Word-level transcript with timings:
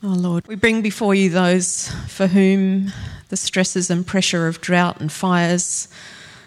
Oh 0.00 0.14
Lord, 0.14 0.46
we 0.46 0.54
bring 0.54 0.80
before 0.80 1.12
you 1.12 1.28
those 1.28 1.88
for 2.06 2.28
whom 2.28 2.92
the 3.30 3.36
stresses 3.36 3.90
and 3.90 4.06
pressure 4.06 4.46
of 4.46 4.60
drought 4.60 5.00
and 5.00 5.10
fires 5.10 5.88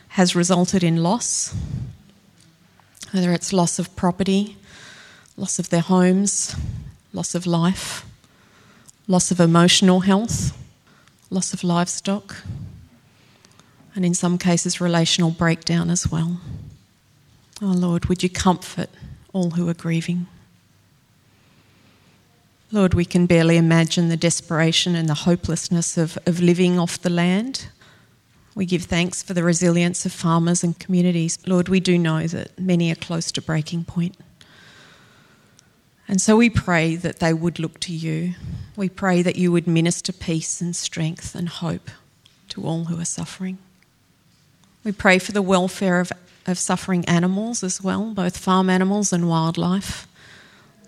has 0.08 0.38
resulted 0.38 0.86
in 0.86 1.04
loss, 1.04 1.54
whether 3.12 3.34
it's 3.34 3.52
loss 3.52 3.78
of 3.78 3.94
property, 3.98 4.56
loss 5.36 5.60
of 5.60 5.70
their 5.70 5.82
homes, 5.82 6.56
loss 7.12 7.36
of 7.36 7.46
life, 7.46 8.06
loss 9.06 9.32
of 9.32 9.42
emotional 9.42 10.00
health, 10.00 10.58
loss 11.30 11.54
of 11.54 11.62
livestock, 11.62 12.38
and 13.94 14.06
in 14.06 14.14
some 14.14 14.38
cases, 14.38 14.80
relational 14.80 15.30
breakdown 15.30 15.90
as 15.90 16.10
well. 16.10 16.40
Oh 17.62 17.66
Lord, 17.66 18.06
would 18.06 18.24
you 18.24 18.30
comfort 18.30 18.90
all 19.34 19.52
who 19.52 19.68
are 19.68 19.74
grieving? 19.74 20.28
Lord, 22.74 22.94
we 22.94 23.04
can 23.04 23.26
barely 23.26 23.58
imagine 23.58 24.08
the 24.08 24.16
desperation 24.16 24.96
and 24.96 25.10
the 25.10 25.14
hopelessness 25.14 25.98
of, 25.98 26.18
of 26.26 26.40
living 26.40 26.80
off 26.80 27.02
the 27.02 27.10
land. 27.10 27.68
We 28.56 28.66
give 28.66 28.84
thanks 28.84 29.22
for 29.22 29.34
the 29.34 29.44
resilience 29.44 30.06
of 30.06 30.14
farmers 30.14 30.64
and 30.64 30.80
communities. 30.80 31.38
Lord, 31.46 31.68
we 31.68 31.82
do 31.82 31.98
know 31.98 32.28
that 32.28 32.58
many 32.58 32.90
are 32.90 32.96
close 32.96 33.30
to 33.34 33.42
breaking 33.42 33.84
point. 33.86 34.16
And 36.08 36.22
so 36.22 36.38
we 36.38 36.50
pray 36.50 36.96
that 36.96 37.20
they 37.20 37.34
would 37.34 37.60
look 37.60 37.80
to 37.82 37.94
you. 37.94 38.36
We 38.78 38.88
pray 38.88 39.22
that 39.22 39.36
you 39.36 39.52
would 39.52 39.68
minister 39.68 40.14
peace 40.14 40.62
and 40.62 40.76
strength 40.76 41.36
and 41.36 41.50
hope 41.50 41.92
to 42.50 42.64
all 42.64 42.86
who 42.86 43.00
are 43.00 43.06
suffering. 43.06 43.58
We 44.84 44.94
pray 44.94 45.20
for 45.20 45.34
the 45.34 45.42
welfare 45.42 46.00
of, 46.00 46.12
of 46.48 46.58
suffering 46.58 47.04
animals 47.06 47.64
as 47.64 47.82
well, 47.82 48.14
both 48.14 48.38
farm 48.38 48.70
animals 48.70 49.12
and 49.12 49.28
wildlife. 49.28 50.08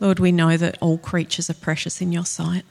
Lord, 0.04 0.20
we 0.20 0.34
know 0.34 0.58
that 0.58 0.78
all 0.82 0.98
creatures 0.98 1.50
are 1.50 1.54
precious 1.54 2.02
in 2.02 2.12
your 2.12 2.26
sight. 2.26 2.66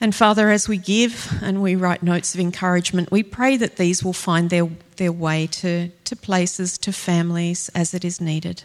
And 0.00 0.12
Father, 0.12 0.50
as 0.50 0.68
we 0.68 0.78
give 0.78 1.32
and 1.40 1.62
we 1.62 1.76
write 1.76 2.02
notes 2.02 2.34
of 2.34 2.40
encouragement, 2.40 3.12
we 3.12 3.22
pray 3.22 3.56
that 3.56 3.76
these 3.76 4.02
will 4.02 4.12
find 4.12 4.50
their, 4.50 4.68
their 4.96 5.12
way 5.12 5.46
to, 5.46 5.90
to 5.90 6.16
places, 6.16 6.76
to 6.78 6.92
families 6.92 7.70
as 7.72 7.94
it 7.94 8.04
is 8.04 8.20
needed. 8.20 8.64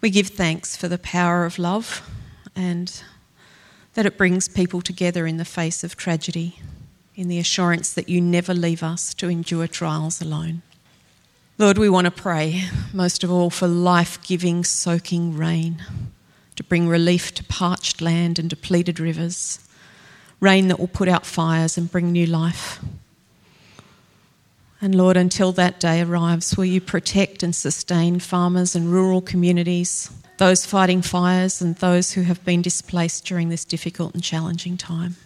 We 0.00 0.08
give 0.08 0.28
thanks 0.28 0.74
for 0.74 0.88
the 0.88 0.96
power 0.96 1.44
of 1.44 1.58
love 1.58 2.00
and 2.54 3.02
that 3.92 4.06
it 4.06 4.16
brings 4.16 4.48
people 4.48 4.80
together 4.80 5.26
in 5.26 5.36
the 5.36 5.44
face 5.44 5.84
of 5.84 5.98
tragedy, 5.98 6.60
in 7.14 7.28
the 7.28 7.38
assurance 7.38 7.92
that 7.92 8.08
you 8.08 8.22
never 8.22 8.54
leave 8.54 8.82
us 8.82 9.12
to 9.14 9.28
endure 9.28 9.66
trials 9.66 10.22
alone. 10.22 10.62
Lord, 11.58 11.76
we 11.76 11.90
want 11.90 12.06
to 12.06 12.10
pray 12.10 12.70
most 12.94 13.22
of 13.22 13.30
all 13.30 13.50
for 13.50 13.68
life 13.68 14.18
giving, 14.26 14.64
soaking 14.64 15.36
rain 15.36 15.82
to 16.56 16.64
bring 16.64 16.88
relief 16.88 17.32
to 17.34 17.44
parched 17.44 18.00
land 18.00 18.38
and 18.38 18.50
depleted 18.50 18.98
rivers, 18.98 19.60
rain 20.40 20.68
that 20.68 20.78
will 20.78 20.88
put 20.88 21.08
out 21.08 21.24
fires 21.24 21.78
and 21.78 21.90
bring 21.90 22.12
new 22.12 22.26
life. 22.26 22.80
And 24.80 24.94
Lord, 24.94 25.16
until 25.16 25.52
that 25.52 25.80
day 25.80 26.02
arrives, 26.02 26.56
will 26.56 26.66
you 26.66 26.80
protect 26.80 27.42
and 27.42 27.54
sustain 27.54 28.18
farmers 28.20 28.76
and 28.76 28.92
rural 28.92 29.22
communities, 29.22 30.10
those 30.36 30.66
fighting 30.66 31.00
fires 31.00 31.62
and 31.62 31.76
those 31.76 32.12
who 32.12 32.22
have 32.22 32.44
been 32.44 32.60
displaced 32.60 33.24
during 33.24 33.48
this 33.48 33.64
difficult 33.64 34.14
and 34.14 34.22
challenging 34.22 34.76
time? 34.76 35.16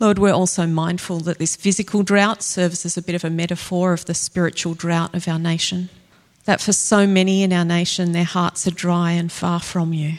Lord, 0.00 0.18
we're 0.18 0.32
also 0.32 0.66
mindful 0.66 1.20
that 1.20 1.38
this 1.38 1.56
physical 1.56 2.02
drought 2.02 2.42
serves 2.42 2.84
as 2.84 2.96
a 2.96 3.02
bit 3.02 3.14
of 3.14 3.24
a 3.24 3.30
metaphor 3.30 3.92
of 3.92 4.06
the 4.06 4.14
spiritual 4.14 4.74
drought 4.74 5.14
of 5.14 5.28
our 5.28 5.38
nation 5.38 5.88
that 6.44 6.60
for 6.60 6.72
so 6.72 7.06
many 7.06 7.42
in 7.42 7.52
our 7.52 7.64
nation, 7.64 8.12
their 8.12 8.24
hearts 8.24 8.66
are 8.66 8.70
dry 8.70 9.12
and 9.12 9.32
far 9.32 9.60
from 9.60 9.92
you. 9.92 10.14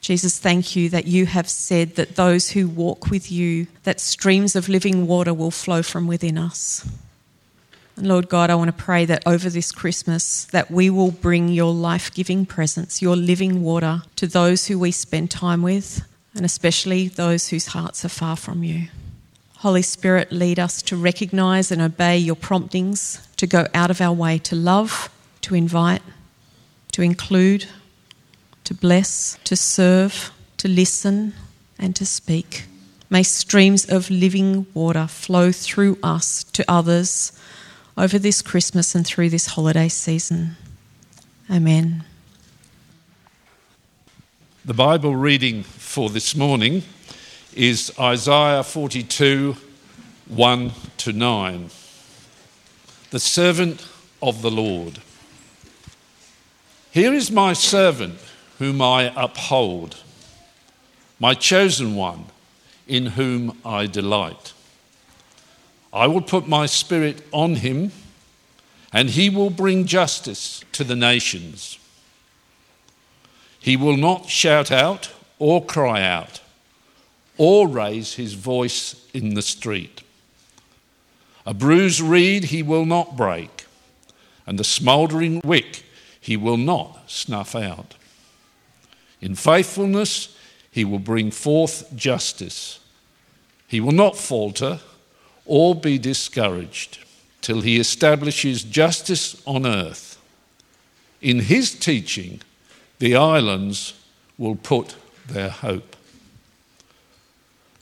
Jesus, 0.00 0.38
thank 0.38 0.76
you 0.76 0.88
that 0.90 1.08
you 1.08 1.26
have 1.26 1.48
said 1.48 1.96
that 1.96 2.14
those 2.14 2.50
who 2.50 2.68
walk 2.68 3.10
with 3.10 3.32
you, 3.32 3.66
that 3.82 3.98
streams 3.98 4.54
of 4.54 4.68
living 4.68 5.08
water 5.08 5.34
will 5.34 5.50
flow 5.50 5.82
from 5.82 6.06
within 6.06 6.38
us. 6.38 6.88
And 7.96 8.06
Lord 8.06 8.28
God, 8.28 8.48
I 8.48 8.54
want 8.54 8.68
to 8.68 8.84
pray 8.84 9.04
that 9.06 9.26
over 9.26 9.50
this 9.50 9.72
Christmas 9.72 10.44
that 10.46 10.70
we 10.70 10.90
will 10.90 11.10
bring 11.10 11.48
your 11.48 11.72
life-giving 11.72 12.46
presence, 12.46 13.02
your 13.02 13.16
living 13.16 13.62
water 13.62 14.02
to 14.16 14.28
those 14.28 14.66
who 14.66 14.78
we 14.78 14.92
spend 14.92 15.30
time 15.30 15.62
with, 15.62 16.06
and 16.34 16.44
especially 16.44 17.08
those 17.08 17.48
whose 17.48 17.68
hearts 17.68 18.04
are 18.04 18.10
far 18.10 18.36
from 18.36 18.62
you. 18.62 18.88
Holy 19.60 19.82
Spirit, 19.82 20.30
lead 20.30 20.58
us 20.58 20.82
to 20.82 20.96
recognize 20.96 21.72
and 21.72 21.80
obey 21.80 22.18
your 22.18 22.36
promptings, 22.36 23.26
to 23.36 23.46
go 23.46 23.66
out 23.72 23.90
of 23.90 24.00
our 24.00 24.12
way 24.12 24.38
to 24.38 24.54
love, 24.54 25.10
to 25.40 25.54
invite, 25.54 26.02
to 26.92 27.02
include, 27.02 27.66
to 28.64 28.74
bless, 28.74 29.38
to 29.44 29.56
serve, 29.56 30.30
to 30.58 30.68
listen, 30.68 31.32
and 31.78 31.96
to 31.96 32.04
speak. 32.04 32.66
May 33.08 33.22
streams 33.22 33.86
of 33.88 34.10
living 34.10 34.66
water 34.74 35.06
flow 35.06 35.52
through 35.52 35.98
us 36.02 36.44
to 36.44 36.64
others 36.68 37.32
over 37.96 38.18
this 38.18 38.42
Christmas 38.42 38.94
and 38.94 39.06
through 39.06 39.30
this 39.30 39.46
holiday 39.46 39.88
season. 39.88 40.56
Amen. 41.50 42.04
The 44.64 44.74
Bible 44.74 45.16
reading 45.16 45.62
for 45.62 46.10
this 46.10 46.34
morning 46.34 46.82
is 47.56 47.90
Isaiah 47.98 48.62
42 48.62 49.56
1 50.28 50.72
to 50.98 51.12
9. 51.12 51.70
The 53.10 53.18
servant 53.18 53.88
of 54.20 54.42
the 54.42 54.50
Lord. 54.50 54.98
Here 56.90 57.14
is 57.14 57.30
my 57.30 57.54
servant 57.54 58.18
whom 58.58 58.82
I 58.82 59.10
uphold, 59.16 59.96
my 61.18 61.32
chosen 61.32 61.96
one 61.96 62.26
in 62.86 63.06
whom 63.06 63.58
I 63.64 63.86
delight. 63.86 64.52
I 65.94 66.08
will 66.08 66.20
put 66.20 66.46
my 66.46 66.66
spirit 66.66 67.22
on 67.32 67.56
him, 67.56 67.92
and 68.92 69.08
he 69.08 69.30
will 69.30 69.50
bring 69.50 69.86
justice 69.86 70.62
to 70.72 70.84
the 70.84 70.96
nations. 70.96 71.78
He 73.58 73.78
will 73.78 73.96
not 73.96 74.28
shout 74.28 74.70
out 74.70 75.10
or 75.38 75.64
cry 75.64 76.02
out 76.02 76.40
or 77.38 77.68
raise 77.68 78.14
his 78.14 78.34
voice 78.34 78.96
in 79.12 79.34
the 79.34 79.42
street. 79.42 80.02
A 81.44 81.54
bruised 81.54 82.00
reed 82.00 82.44
he 82.44 82.62
will 82.62 82.86
not 82.86 83.16
break, 83.16 83.66
and 84.46 84.58
a 84.58 84.64
smouldering 84.64 85.40
wick 85.44 85.84
he 86.20 86.36
will 86.36 86.56
not 86.56 87.10
snuff 87.10 87.54
out. 87.54 87.94
In 89.20 89.34
faithfulness 89.34 90.36
he 90.70 90.84
will 90.84 90.98
bring 90.98 91.30
forth 91.30 91.94
justice. 91.96 92.80
He 93.66 93.80
will 93.80 93.92
not 93.92 94.16
falter 94.16 94.80
or 95.44 95.74
be 95.74 95.98
discouraged 95.98 96.98
till 97.40 97.60
he 97.60 97.78
establishes 97.78 98.62
justice 98.62 99.40
on 99.46 99.66
earth. 99.66 100.20
In 101.22 101.40
his 101.40 101.72
teaching, 101.72 102.40
the 102.98 103.16
islands 103.16 103.94
will 104.36 104.56
put 104.56 104.96
their 105.28 105.48
hope. 105.48 105.95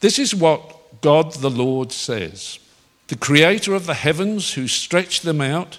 This 0.04 0.19
is 0.19 0.34
what 0.34 1.00
God 1.00 1.32
the 1.32 1.48
Lord 1.48 1.91
says 1.91 2.59
the 3.06 3.16
creator 3.16 3.75
of 3.75 3.87
the 3.87 3.94
heavens, 3.94 4.53
who 4.53 4.69
stretched 4.69 5.22
them 5.22 5.41
out, 5.41 5.78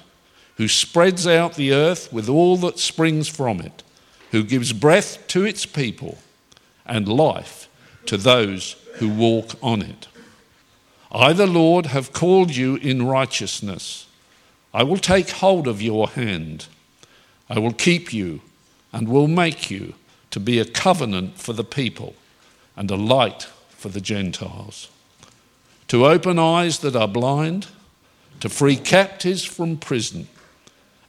who 0.55 0.67
spreads 0.67 1.27
out 1.27 1.53
the 1.53 1.71
earth 1.71 2.11
with 2.11 2.27
all 2.27 2.57
that 2.57 2.79
springs 2.79 3.27
from 3.27 3.59
it, 3.59 3.83
who 4.31 4.43
gives 4.43 4.73
breath 4.73 5.27
to 5.27 5.45
its 5.45 5.67
people 5.67 6.17
and 6.87 7.07
life 7.07 7.69
to 8.07 8.17
those 8.17 8.75
who 8.95 9.09
walk 9.09 9.51
on 9.61 9.83
it. 9.83 10.07
I, 11.11 11.31
the 11.31 11.45
Lord, 11.45 11.85
have 11.85 12.11
called 12.11 12.55
you 12.55 12.77
in 12.77 13.05
righteousness. 13.05 14.07
I 14.73 14.81
will 14.81 14.97
take 14.97 15.29
hold 15.29 15.67
of 15.67 15.83
your 15.83 16.09
hand. 16.09 16.65
I 17.47 17.59
will 17.59 17.73
keep 17.73 18.11
you 18.11 18.41
and 18.91 19.07
will 19.07 19.27
make 19.27 19.69
you 19.69 19.93
to 20.31 20.39
be 20.39 20.57
a 20.57 20.65
covenant 20.65 21.37
for 21.37 21.53
the 21.53 21.63
people 21.63 22.15
and 22.75 22.89
a 22.89 22.95
light 22.95 23.49
for 23.85 23.89
the 23.89 24.01
Gentiles, 24.01 24.89
to 25.87 26.07
open 26.07 26.39
eyes 26.39 26.79
that 26.79 26.95
are 26.95 27.07
blind, 27.07 27.67
to 28.39 28.49
free 28.49 28.77
captives 28.77 29.43
from 29.43 29.77
prison, 29.77 30.27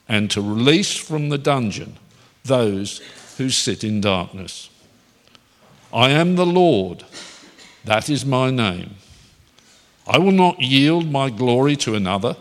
and 0.07 0.31
to 0.31 0.43
release 0.43 0.95
from 0.95 1.31
the 1.31 1.39
dungeon 1.39 1.97
those 2.45 3.01
who 3.39 3.49
sit 3.49 3.83
in 3.83 4.03
darkness. 4.03 4.69
I 5.91 6.11
am 6.11 6.37
the 6.37 6.45
Lord, 6.45 7.05
that 7.87 8.11
is 8.11 8.27
my 8.27 8.51
name. 8.51 8.97
I 10.07 10.19
will 10.19 10.31
not 10.31 10.61
yield 10.61 11.11
my 11.11 11.31
glory 11.31 11.77
to 11.77 11.95
another 11.95 12.37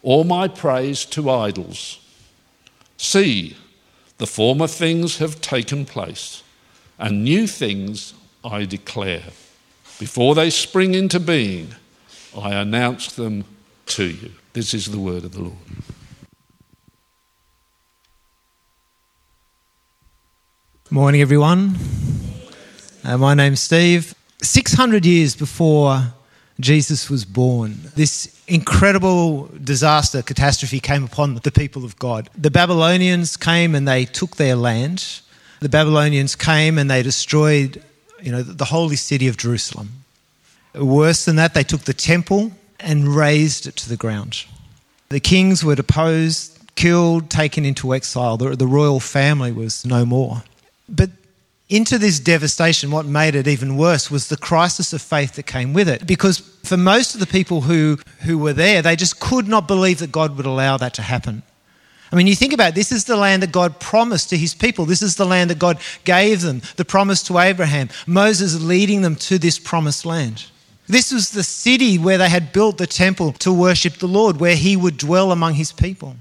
or 0.00 0.24
my 0.24 0.46
praise 0.46 1.04
to 1.06 1.28
idols. 1.28 1.98
See, 2.96 3.56
the 4.18 4.28
former 4.28 4.68
things 4.68 5.18
have 5.18 5.40
taken 5.40 5.86
place, 5.86 6.44
and 7.00 7.24
new 7.24 7.48
things 7.48 8.14
I 8.44 8.64
declare. 8.64 9.22
Before 9.98 10.34
they 10.34 10.50
spring 10.50 10.94
into 10.94 11.20
being, 11.20 11.74
I 12.36 12.54
announce 12.54 13.12
them 13.12 13.44
to 13.86 14.04
you. 14.04 14.32
This 14.52 14.72
is 14.72 14.86
the 14.86 14.98
word 14.98 15.24
of 15.24 15.32
the 15.32 15.42
Lord. 15.42 15.56
Morning, 20.90 21.20
everyone. 21.20 21.76
Uh, 23.04 23.18
my 23.18 23.34
name's 23.34 23.60
Steve. 23.60 24.14
600 24.42 25.04
years 25.04 25.36
before 25.36 26.02
Jesus 26.58 27.08
was 27.08 27.24
born, 27.24 27.76
this 27.94 28.42
incredible 28.48 29.50
disaster, 29.62 30.22
catastrophe 30.22 30.80
came 30.80 31.04
upon 31.04 31.34
the 31.36 31.50
people 31.50 31.84
of 31.84 31.98
God. 31.98 32.28
The 32.36 32.50
Babylonians 32.50 33.36
came 33.36 33.74
and 33.74 33.86
they 33.86 34.04
took 34.04 34.36
their 34.36 34.56
land. 34.56 35.20
The 35.60 35.68
Babylonians 35.68 36.36
came 36.36 36.78
and 36.78 36.90
they 36.90 37.02
destroyed 37.02 37.82
you 38.22 38.32
know, 38.32 38.42
the 38.42 38.66
holy 38.66 38.96
city 38.96 39.28
of 39.28 39.36
Jerusalem. 39.36 40.04
Worse 40.74 41.24
than 41.24 41.36
that, 41.36 41.54
they 41.54 41.64
took 41.64 41.82
the 41.82 41.94
temple 41.94 42.52
and 42.78 43.14
razed 43.14 43.66
it 43.66 43.76
to 43.76 43.88
the 43.88 43.96
ground. 43.96 44.44
The 45.08 45.20
kings 45.20 45.64
were 45.64 45.74
deposed, 45.74 46.58
killed, 46.76 47.30
taken 47.30 47.64
into 47.64 47.94
exile. 47.94 48.36
The, 48.36 48.56
the 48.56 48.66
royal 48.66 49.00
family 49.00 49.52
was 49.52 49.84
no 49.84 50.04
more. 50.04 50.44
But 50.88 51.10
into 51.68 51.98
this 51.98 52.18
devastation, 52.18 52.90
what 52.90 53.06
made 53.06 53.34
it 53.34 53.46
even 53.46 53.76
worse 53.76 54.10
was 54.10 54.28
the 54.28 54.36
crisis 54.36 54.92
of 54.92 55.02
faith 55.02 55.34
that 55.34 55.46
came 55.46 55.72
with 55.72 55.88
it. 55.88 56.06
Because 56.06 56.38
for 56.64 56.76
most 56.76 57.14
of 57.14 57.20
the 57.20 57.26
people 57.26 57.62
who, 57.62 57.98
who 58.22 58.38
were 58.38 58.52
there, 58.52 58.82
they 58.82 58.96
just 58.96 59.20
could 59.20 59.46
not 59.46 59.68
believe 59.68 59.98
that 59.98 60.12
God 60.12 60.36
would 60.36 60.46
allow 60.46 60.76
that 60.76 60.94
to 60.94 61.02
happen. 61.02 61.42
I 62.12 62.16
mean, 62.16 62.26
you 62.26 62.34
think 62.34 62.52
about 62.52 62.70
it, 62.70 62.74
this 62.74 62.90
is 62.90 63.04
the 63.04 63.16
land 63.16 63.42
that 63.42 63.52
God 63.52 63.78
promised 63.78 64.30
to 64.30 64.36
his 64.36 64.52
people. 64.52 64.84
This 64.84 65.02
is 65.02 65.14
the 65.14 65.24
land 65.24 65.50
that 65.50 65.60
God 65.60 65.78
gave 66.04 66.40
them, 66.40 66.60
the 66.76 66.84
promise 66.84 67.22
to 67.24 67.38
Abraham. 67.38 67.88
Moses 68.06 68.60
leading 68.60 69.02
them 69.02 69.14
to 69.16 69.38
this 69.38 69.58
promised 69.58 70.04
land. 70.04 70.46
This 70.88 71.12
was 71.12 71.30
the 71.30 71.44
city 71.44 71.98
where 71.98 72.18
they 72.18 72.28
had 72.28 72.52
built 72.52 72.78
the 72.78 72.86
temple 72.86 73.32
to 73.34 73.52
worship 73.52 73.94
the 73.94 74.08
Lord, 74.08 74.40
where 74.40 74.56
he 74.56 74.76
would 74.76 74.96
dwell 74.96 75.30
among 75.30 75.54
his 75.54 75.70
people. 75.70 76.16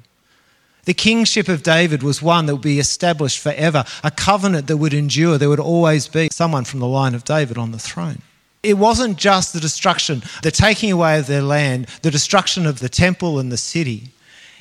The 0.86 0.94
kingship 0.94 1.50
of 1.50 1.63
David 1.63 2.03
was 2.03 2.21
one 2.21 2.45
that 2.45 2.56
would 2.56 2.62
be 2.62 2.80
established 2.80 3.39
forever, 3.39 3.83
a 4.03 4.12
covenant 4.12 4.68
that 4.68 4.77
would 4.77 4.94
endure. 4.94 5.39
There 5.39 5.50
would 5.50 5.59
always 5.59 6.07
be 6.07 6.30
someone 6.31 6.65
from 6.65 6.80
the 6.80 6.88
line 6.88 7.15
of 7.15 7.24
David 7.24 7.57
on 7.57 7.71
the 7.71 7.80
throne. 7.80 8.21
It 8.62 8.77
wasn't 8.77 9.18
just 9.18 9.53
the 9.53 9.59
destruction, 9.59 10.21
the 10.44 10.51
taking 10.51 10.92
away 10.92 11.18
of 11.18 11.27
their 11.27 11.42
land, 11.42 11.88
the 12.01 12.12
destruction 12.12 12.65
of 12.65 12.80
the 12.80 12.89
temple 12.89 13.39
and 13.39 13.51
the 13.51 13.57
city. 13.57 14.09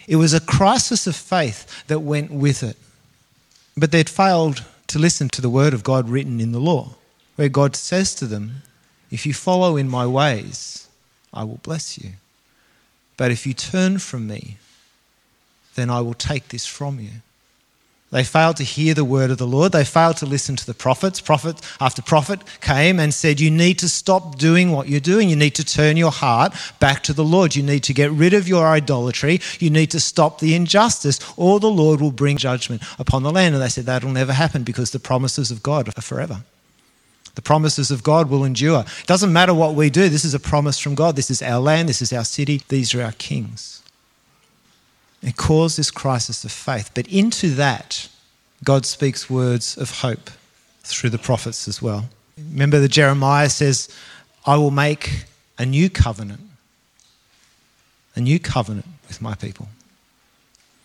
It 0.09 0.17
was 0.17 0.33
a 0.33 0.41
crisis 0.41 1.07
of 1.07 1.15
faith 1.15 1.87
that 1.87 2.01
went 2.01 2.33
with 2.33 2.63
it. 2.63 2.79
But 3.77 3.93
they'd 3.93 4.09
failed 4.09 4.65
to 4.89 4.99
listen 4.99 5.29
to 5.29 5.43
the 5.43 5.51
word 5.51 5.75
of 5.75 5.85
God 5.85 6.09
written 6.09 6.41
in 6.41 6.53
the 6.53 6.59
law, 6.59 6.95
where 7.37 7.51
God 7.51 7.77
says 7.77 8.15
to 8.17 8.27
them, 8.27 8.63
If 9.11 9.27
you 9.27 9.35
follow 9.35 9.77
in 9.77 9.89
my 9.89 10.07
ways, 10.07 10.89
I 11.33 11.45
will 11.45 11.61
bless 11.63 11.99
you. 11.99 12.13
But 13.19 13.31
if 13.31 13.47
you 13.47 13.53
turn 13.53 13.99
from 13.99 14.27
me, 14.27 14.57
then 15.75 15.91
I 15.91 16.01
will 16.01 16.15
take 16.15 16.49
this 16.49 16.67
from 16.67 16.99
you. 16.99 17.11
They 18.11 18.25
failed 18.25 18.57
to 18.57 18.65
hear 18.65 18.95
the 18.95 19.05
word 19.05 19.31
of 19.31 19.37
the 19.37 19.47
Lord. 19.47 19.73
They 19.73 19.85
failed 19.85 20.17
to 20.19 20.27
listen 20.27 20.57
to 20.57 20.65
the 20.65 20.73
prophets. 20.73 21.21
Prophet 21.21 21.61
after 21.79 22.01
prophet 22.01 22.41
came 22.63 22.99
and 22.99 23.13
said, 23.13 23.39
You 23.39 23.51
need 23.51 23.79
to 23.81 23.89
stop 23.89 24.39
doing 24.39 24.73
what 24.73 24.89
you're 24.89 24.99
doing. 24.99 25.29
You 25.29 25.37
need 25.37 25.55
to 25.57 25.65
turn 25.65 25.99
your 25.99 26.11
heart 26.11 26.55
back 26.81 27.03
to 27.03 27.13
the 27.13 27.25
Lord. 27.25 27.55
You 27.55 27.63
need 27.63 27.83
to 27.85 27.93
get 27.93 28.11
rid 28.11 28.33
of 28.33 28.49
your 28.49 28.67
idolatry. 28.67 29.41
You 29.59 29.69
need 29.69 29.91
to 29.91 30.01
stop 30.01 30.39
the 30.39 30.55
injustice, 30.55 31.21
or 31.37 31.61
the 31.61 31.71
Lord 31.71 32.01
will 32.01 32.11
bring 32.11 32.39
judgment 32.39 32.83
upon 32.99 33.25
the 33.25 33.31
land. 33.31 33.55
And 33.55 33.63
they 33.63 33.69
said, 33.69 33.85
That'll 33.85 34.11
never 34.11 34.33
happen 34.33 34.63
because 34.63 34.91
the 34.91 34.99
promises 34.99 35.51
of 35.51 35.63
God 35.63 35.89
are 35.89 36.03
forever. 36.03 36.45
The 37.35 37.43
promises 37.43 37.91
of 37.91 38.03
God 38.03 38.31
will 38.31 38.43
endure. 38.43 38.81
It 38.81 39.07
doesn't 39.07 39.33
matter 39.33 39.53
what 39.53 39.75
we 39.75 39.91
do. 39.91 40.09
This 40.09 40.25
is 40.25 40.35
a 40.35 40.41
promise 40.41 40.79
from 40.79 40.95
God. 40.95 41.15
This 41.15 41.31
is 41.31 41.43
our 41.43 41.61
land. 41.61 41.91
This 41.91 42.01
is 42.01 42.13
our 42.13 42.25
city. 42.25 42.63
These 42.69 42.95
are 42.95 43.03
our 43.03 43.13
kings. 43.13 43.83
It 45.23 45.37
caused 45.37 45.79
this 45.79 45.91
crisis 45.91 46.44
of 46.44 46.53
faith. 46.53 46.91
But 46.94 47.09
into 47.09 47.55
that, 47.55 48.09
God 48.65 48.87
speaks 48.87 49.29
words 49.29 49.76
of 49.76 50.00
hope 50.00 50.31
through 50.82 51.11
the 51.11 51.19
prophets 51.19 51.69
as 51.69 51.82
well. 51.82 52.09
Remember 52.37 52.81
that 52.81 52.88
Jeremiah 52.88 53.49
says, 53.49 53.88
I 54.47 54.56
will 54.56 54.70
make 54.70 55.25
a 55.59 55.67
new 55.67 55.91
covenant, 55.91 56.41
a 58.15 58.20
new 58.20 58.38
covenant 58.38 58.87
with 59.09 59.20
my 59.20 59.35
people. 59.35 59.69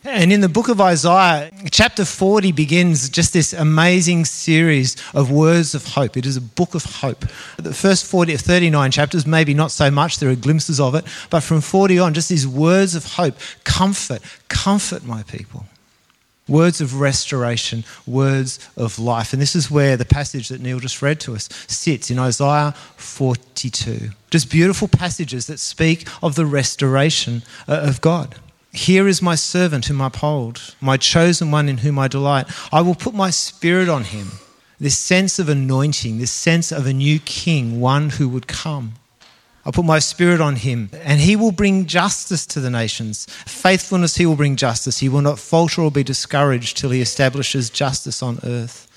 And 0.05 0.33
in 0.33 0.41
the 0.41 0.49
book 0.49 0.67
of 0.67 0.81
Isaiah, 0.81 1.49
chapter 1.71 2.03
40 2.03 2.51
begins 2.51 3.09
just 3.09 3.31
this 3.31 3.53
amazing 3.53 4.25
series 4.25 4.97
of 5.13 5.31
words 5.31 5.73
of 5.73 5.87
hope. 5.87 6.17
It 6.17 6.25
is 6.25 6.35
a 6.35 6.41
book 6.41 6.75
of 6.75 6.83
hope. 6.83 7.21
The 7.57 7.73
first 7.73 8.05
40 8.05 8.35
39 8.35 8.91
chapters, 8.91 9.25
maybe 9.25 9.53
not 9.53 9.71
so 9.71 9.89
much, 9.89 10.19
there 10.19 10.29
are 10.29 10.35
glimpses 10.35 10.81
of 10.81 10.93
it, 10.95 11.05
but 11.29 11.41
from 11.41 11.61
40 11.61 11.99
on, 11.99 12.13
just 12.13 12.27
these 12.27 12.45
words 12.45 12.95
of 12.95 13.13
hope. 13.13 13.35
Comfort, 13.63 14.21
comfort 14.49 15.05
my 15.05 15.23
people. 15.23 15.65
Words 16.49 16.81
of 16.81 16.99
restoration, 16.99 17.85
words 18.05 18.59
of 18.75 18.99
life. 18.99 19.31
And 19.31 19.41
this 19.41 19.55
is 19.55 19.71
where 19.71 19.95
the 19.95 20.03
passage 20.03 20.49
that 20.49 20.59
Neil 20.59 20.79
just 20.79 21.01
read 21.01 21.21
to 21.21 21.33
us 21.33 21.47
sits 21.67 22.11
in 22.11 22.19
Isaiah 22.19 22.73
42. 22.97 24.09
Just 24.29 24.51
beautiful 24.51 24.89
passages 24.89 25.47
that 25.47 25.61
speak 25.61 26.05
of 26.21 26.35
the 26.35 26.45
restoration 26.45 27.43
uh, 27.69 27.79
of 27.83 28.01
God. 28.01 28.35
Here 28.73 29.07
is 29.07 29.21
my 29.21 29.35
servant 29.35 29.85
whom 29.85 30.01
I 30.01 30.07
uphold, 30.07 30.75
my 30.81 30.97
chosen 30.97 31.51
one 31.51 31.69
in 31.69 31.77
whom 31.77 31.99
I 31.99 32.07
delight. 32.07 32.47
I 32.71 32.81
will 32.81 32.95
put 32.95 33.13
my 33.13 33.29
spirit 33.29 33.87
on 33.87 34.03
him. 34.03 34.31
This 34.79 34.97
sense 34.97 35.37
of 35.37 35.47
anointing, 35.47 36.17
this 36.17 36.31
sense 36.31 36.71
of 36.71 36.87
a 36.87 36.93
new 36.93 37.19
king, 37.19 37.79
one 37.79 38.09
who 38.09 38.27
would 38.29 38.47
come. 38.47 38.95
I'll 39.63 39.71
put 39.71 39.85
my 39.85 39.99
spirit 39.99 40.41
on 40.41 40.57
him, 40.57 40.89
and 40.91 41.21
he 41.21 41.35
will 41.35 41.51
bring 41.51 41.85
justice 41.85 42.47
to 42.47 42.59
the 42.59 42.71
nations. 42.71 43.27
Faithfulness, 43.45 44.15
he 44.15 44.25
will 44.25 44.35
bring 44.35 44.55
justice. 44.55 44.99
He 44.99 45.07
will 45.07 45.21
not 45.21 45.39
falter 45.39 45.83
or 45.83 45.91
be 45.91 46.03
discouraged 46.03 46.75
till 46.75 46.89
he 46.89 46.99
establishes 46.99 47.69
justice 47.69 48.23
on 48.23 48.39
earth. 48.43 48.89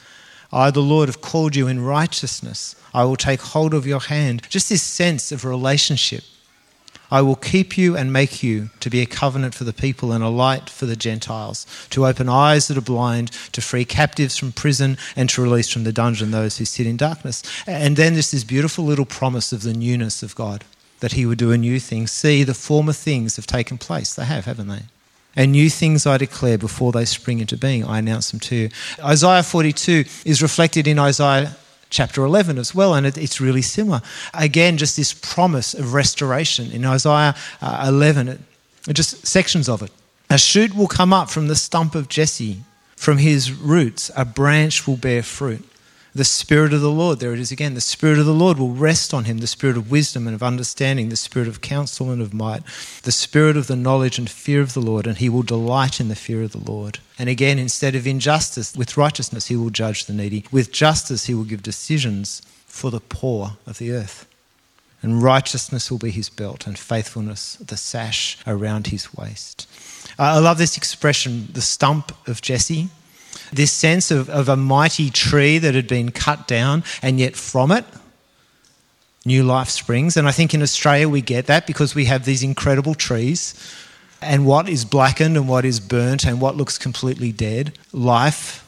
I, 0.50 0.70
the 0.70 0.80
Lord, 0.80 1.10
have 1.10 1.20
called 1.20 1.54
you 1.54 1.68
in 1.68 1.84
righteousness. 1.84 2.74
I 2.94 3.04
will 3.04 3.16
take 3.16 3.42
hold 3.42 3.74
of 3.74 3.86
your 3.86 4.00
hand. 4.00 4.48
Just 4.48 4.70
this 4.70 4.82
sense 4.82 5.30
of 5.30 5.44
relationship 5.44 6.24
I 7.10 7.22
will 7.22 7.36
keep 7.36 7.78
you 7.78 7.96
and 7.96 8.12
make 8.12 8.42
you 8.42 8.70
to 8.80 8.90
be 8.90 9.00
a 9.00 9.06
covenant 9.06 9.54
for 9.54 9.64
the 9.64 9.72
people 9.72 10.12
and 10.12 10.24
a 10.24 10.28
light 10.28 10.68
for 10.68 10.86
the 10.86 10.96
Gentiles, 10.96 11.66
to 11.90 12.06
open 12.06 12.28
eyes 12.28 12.68
that 12.68 12.76
are 12.76 12.82
blind, 12.82 13.30
to 13.52 13.60
free 13.60 13.84
captives 13.84 14.36
from 14.36 14.52
prison, 14.52 14.98
and 15.14 15.28
to 15.30 15.42
release 15.42 15.68
from 15.68 15.84
the 15.84 15.92
dungeon 15.92 16.30
those 16.30 16.58
who 16.58 16.64
sit 16.64 16.86
in 16.86 16.96
darkness. 16.96 17.42
And 17.66 17.96
then 17.96 18.14
there's 18.14 18.30
this 18.30 18.44
beautiful 18.44 18.84
little 18.84 19.06
promise 19.06 19.52
of 19.52 19.62
the 19.62 19.74
newness 19.74 20.22
of 20.22 20.34
God, 20.34 20.64
that 21.00 21.12
He 21.12 21.26
would 21.26 21.38
do 21.38 21.52
a 21.52 21.58
new 21.58 21.78
thing. 21.78 22.06
See, 22.06 22.42
the 22.42 22.54
former 22.54 22.92
things 22.92 23.36
have 23.36 23.46
taken 23.46 23.78
place. 23.78 24.14
They 24.14 24.24
have, 24.24 24.44
haven't 24.46 24.68
they? 24.68 24.82
And 25.36 25.52
new 25.52 25.68
things 25.68 26.06
I 26.06 26.16
declare 26.16 26.56
before 26.56 26.92
they 26.92 27.04
spring 27.04 27.40
into 27.40 27.58
being. 27.58 27.84
I 27.84 27.98
announce 27.98 28.30
them 28.30 28.40
to 28.40 28.56
you. 28.56 28.70
Isaiah 29.04 29.42
42 29.42 30.04
is 30.24 30.40
reflected 30.40 30.86
in 30.86 30.98
Isaiah 30.98 31.54
chapter 31.90 32.24
11 32.24 32.58
as 32.58 32.74
well, 32.74 32.94
and 32.94 33.06
it, 33.06 33.16
it's 33.16 33.40
really 33.40 33.62
similar. 33.62 34.02
Again, 34.34 34.76
just 34.76 34.96
this 34.96 35.12
promise 35.12 35.74
of 35.74 35.94
restoration 35.94 36.70
in 36.70 36.84
Isaiah 36.84 37.34
uh, 37.60 37.86
11, 37.88 38.28
it, 38.28 38.40
just 38.92 39.26
sections 39.26 39.68
of 39.68 39.82
it. 39.82 39.90
A 40.30 40.38
shoot 40.38 40.74
will 40.74 40.88
come 40.88 41.12
up 41.12 41.30
from 41.30 41.48
the 41.48 41.56
stump 41.56 41.94
of 41.94 42.08
Jesse, 42.08 42.62
from 42.96 43.18
his 43.18 43.52
roots, 43.52 44.10
a 44.16 44.24
branch 44.24 44.86
will 44.86 44.96
bear 44.96 45.22
fruit 45.22 45.64
the 46.16 46.24
Spirit 46.24 46.72
of 46.72 46.80
the 46.80 46.90
Lord, 46.90 47.20
there 47.20 47.34
it 47.34 47.38
is 47.38 47.52
again, 47.52 47.74
the 47.74 47.80
Spirit 47.80 48.18
of 48.18 48.24
the 48.24 48.32
Lord 48.32 48.58
will 48.58 48.70
rest 48.70 49.12
on 49.12 49.26
him, 49.26 49.38
the 49.38 49.46
Spirit 49.46 49.76
of 49.76 49.90
wisdom 49.90 50.26
and 50.26 50.34
of 50.34 50.42
understanding, 50.42 51.10
the 51.10 51.16
Spirit 51.16 51.46
of 51.46 51.60
counsel 51.60 52.10
and 52.10 52.22
of 52.22 52.32
might, 52.32 52.62
the 53.02 53.12
Spirit 53.12 53.56
of 53.56 53.66
the 53.66 53.76
knowledge 53.76 54.18
and 54.18 54.28
fear 54.28 54.62
of 54.62 54.72
the 54.72 54.80
Lord, 54.80 55.06
and 55.06 55.18
he 55.18 55.28
will 55.28 55.42
delight 55.42 56.00
in 56.00 56.08
the 56.08 56.14
fear 56.14 56.42
of 56.42 56.52
the 56.52 56.70
Lord. 56.70 57.00
And 57.18 57.28
again, 57.28 57.58
instead 57.58 57.94
of 57.94 58.06
injustice, 58.06 58.74
with 58.74 58.96
righteousness 58.96 59.48
he 59.48 59.56
will 59.56 59.70
judge 59.70 60.06
the 60.06 60.14
needy. 60.14 60.46
With 60.50 60.72
justice 60.72 61.26
he 61.26 61.34
will 61.34 61.44
give 61.44 61.62
decisions 61.62 62.40
for 62.66 62.90
the 62.90 63.00
poor 63.00 63.58
of 63.66 63.78
the 63.78 63.92
earth. 63.92 64.26
And 65.02 65.22
righteousness 65.22 65.90
will 65.90 65.98
be 65.98 66.10
his 66.10 66.30
belt, 66.30 66.66
and 66.66 66.78
faithfulness 66.78 67.56
the 67.56 67.76
sash 67.76 68.38
around 68.46 68.86
his 68.86 69.14
waist. 69.14 69.68
Uh, 70.18 70.22
I 70.22 70.38
love 70.38 70.56
this 70.56 70.78
expression, 70.78 71.48
the 71.52 71.60
stump 71.60 72.12
of 72.26 72.40
Jesse 72.40 72.88
this 73.52 73.72
sense 73.72 74.10
of, 74.10 74.28
of 74.30 74.48
a 74.48 74.56
mighty 74.56 75.10
tree 75.10 75.58
that 75.58 75.74
had 75.74 75.88
been 75.88 76.10
cut 76.10 76.46
down, 76.46 76.84
and 77.02 77.18
yet 77.18 77.36
from 77.36 77.70
it, 77.72 77.84
new 79.24 79.42
life 79.42 79.68
springs. 79.68 80.16
And 80.16 80.28
I 80.28 80.32
think 80.32 80.54
in 80.54 80.62
Australia 80.62 81.08
we 81.08 81.20
get 81.20 81.46
that 81.46 81.66
because 81.66 81.94
we 81.94 82.04
have 82.06 82.24
these 82.24 82.42
incredible 82.42 82.94
trees. 82.94 83.54
And 84.22 84.46
what 84.46 84.68
is 84.68 84.84
blackened 84.84 85.36
and 85.36 85.48
what 85.48 85.64
is 85.64 85.80
burnt 85.80 86.24
and 86.24 86.40
what 86.40 86.56
looks 86.56 86.78
completely 86.78 87.32
dead, 87.32 87.76
life 87.92 88.66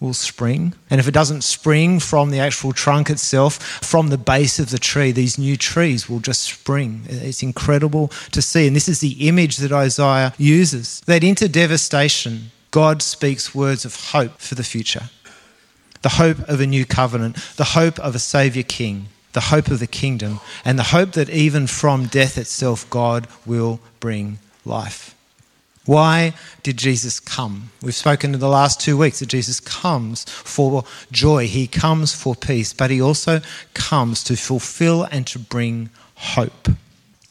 will 0.00 0.12
spring. 0.12 0.74
And 0.90 1.00
if 1.00 1.08
it 1.08 1.14
doesn't 1.14 1.42
spring 1.42 1.98
from 2.00 2.30
the 2.30 2.38
actual 2.38 2.72
trunk 2.72 3.08
itself, 3.08 3.56
from 3.56 4.08
the 4.08 4.18
base 4.18 4.58
of 4.58 4.70
the 4.70 4.78
tree, 4.78 5.12
these 5.12 5.38
new 5.38 5.56
trees 5.56 6.08
will 6.08 6.20
just 6.20 6.42
spring. 6.42 7.02
It's 7.08 7.42
incredible 7.42 8.08
to 8.32 8.42
see. 8.42 8.66
And 8.66 8.76
this 8.76 8.88
is 8.88 9.00
the 9.00 9.26
image 9.26 9.56
that 9.58 9.72
Isaiah 9.72 10.34
uses 10.36 11.00
that 11.06 11.24
into 11.24 11.48
devastation, 11.48 12.50
God 12.74 13.02
speaks 13.02 13.54
words 13.54 13.84
of 13.84 14.10
hope 14.10 14.40
for 14.40 14.56
the 14.56 14.64
future 14.64 15.04
the 16.02 16.08
hope 16.08 16.40
of 16.48 16.60
a 16.60 16.66
new 16.66 16.84
covenant, 16.84 17.36
the 17.56 17.72
hope 17.78 18.00
of 18.00 18.16
a 18.16 18.18
Saviour 18.18 18.64
King, 18.64 19.06
the 19.32 19.40
hope 19.52 19.68
of 19.68 19.78
the 19.78 19.86
kingdom, 19.86 20.40
and 20.64 20.76
the 20.76 20.90
hope 20.96 21.12
that 21.12 21.30
even 21.30 21.68
from 21.68 22.08
death 22.08 22.36
itself, 22.36 22.90
God 22.90 23.28
will 23.46 23.78
bring 24.00 24.40
life. 24.64 25.14
Why 25.86 26.34
did 26.64 26.76
Jesus 26.76 27.20
come? 27.20 27.70
We've 27.80 27.94
spoken 27.94 28.34
in 28.34 28.40
the 28.40 28.48
last 28.48 28.80
two 28.80 28.98
weeks 28.98 29.20
that 29.20 29.28
Jesus 29.28 29.60
comes 29.60 30.24
for 30.24 30.84
joy, 31.12 31.46
he 31.46 31.68
comes 31.68 32.12
for 32.12 32.34
peace, 32.34 32.72
but 32.72 32.90
he 32.90 33.00
also 33.00 33.40
comes 33.74 34.24
to 34.24 34.36
fulfill 34.36 35.04
and 35.04 35.28
to 35.28 35.38
bring 35.38 35.90
hope. 36.16 36.68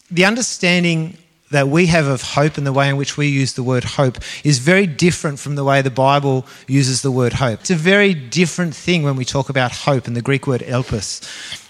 The 0.10 0.24
understanding 0.24 1.18
that 1.54 1.70
we 1.70 1.86
have 1.86 2.08
of 2.08 2.22
hope 2.22 2.58
and 2.58 2.68
the 2.68 2.74
way 2.74 2.90
in 2.90 2.98
which 2.98 3.16
we 3.16 3.28
use 3.28 3.54
the 3.54 3.64
word 3.64 3.84
hope 3.84 4.18
is 4.44 4.60
very 4.60 4.88
different 4.88 5.40
from 5.40 5.56
the 5.56 5.64
way 5.64 5.82
the 5.82 5.92
Bible 5.92 6.46
uses 6.68 7.02
the 7.02 7.12
word 7.12 7.34
hope. 7.34 7.62
It's 7.62 7.70
a 7.70 7.76
very 7.76 8.14
different 8.14 8.76
thing 8.76 9.04
when 9.04 9.16
we 9.16 9.24
talk 9.24 9.50
about 9.50 9.72
hope 9.72 10.08
and 10.08 10.16
the 10.16 10.22
Greek 10.22 10.48
word 10.48 10.62
elpis. 10.62 11.22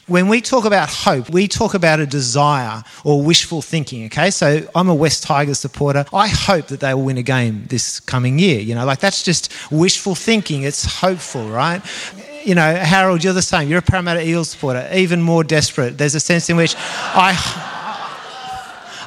When 0.08 0.28
we 0.28 0.42
talk 0.42 0.66
about 0.66 0.90
hope, 0.90 1.30
we 1.30 1.48
talk 1.48 1.74
about 1.74 2.00
a 2.00 2.06
desire 2.06 2.84
or 3.04 3.22
wishful 3.22 3.62
thinking, 3.62 4.06
okay? 4.06 4.32
So 4.32 4.68
I'm 4.74 4.90
a 4.90 4.96
West 4.96 5.24
Tigers 5.24 5.60
supporter. 5.60 6.06
I 6.14 6.28
hope 6.28 6.68
that 6.68 6.80
they 6.82 6.94
will 6.94 7.04
win 7.04 7.18
a 7.18 7.24
game 7.24 7.66
this 7.68 8.00
coming 8.02 8.40
year. 8.40 8.60
You 8.60 8.76
know, 8.76 8.86
like 8.86 9.00
that's 9.00 9.24
just 9.24 9.54
wishful 9.72 10.16
thinking. 10.16 10.64
It's 10.64 10.84
hopeful, 10.84 11.48
right? 11.50 11.82
You 12.46 12.56
know, 12.56 12.76
Harold, 12.76 13.24
you're 13.24 13.34
the 13.34 13.42
same. 13.42 13.70
You're 13.70 13.80
a 13.80 13.82
Parramatta 13.82 14.26
Eels 14.28 14.50
supporter, 14.50 14.90
even 14.94 15.22
more 15.22 15.44
desperate. 15.44 15.98
There's 15.98 16.16
a 16.16 16.22
sense 16.22 16.50
in 16.50 16.58
which 16.58 16.76
I. 16.78 17.72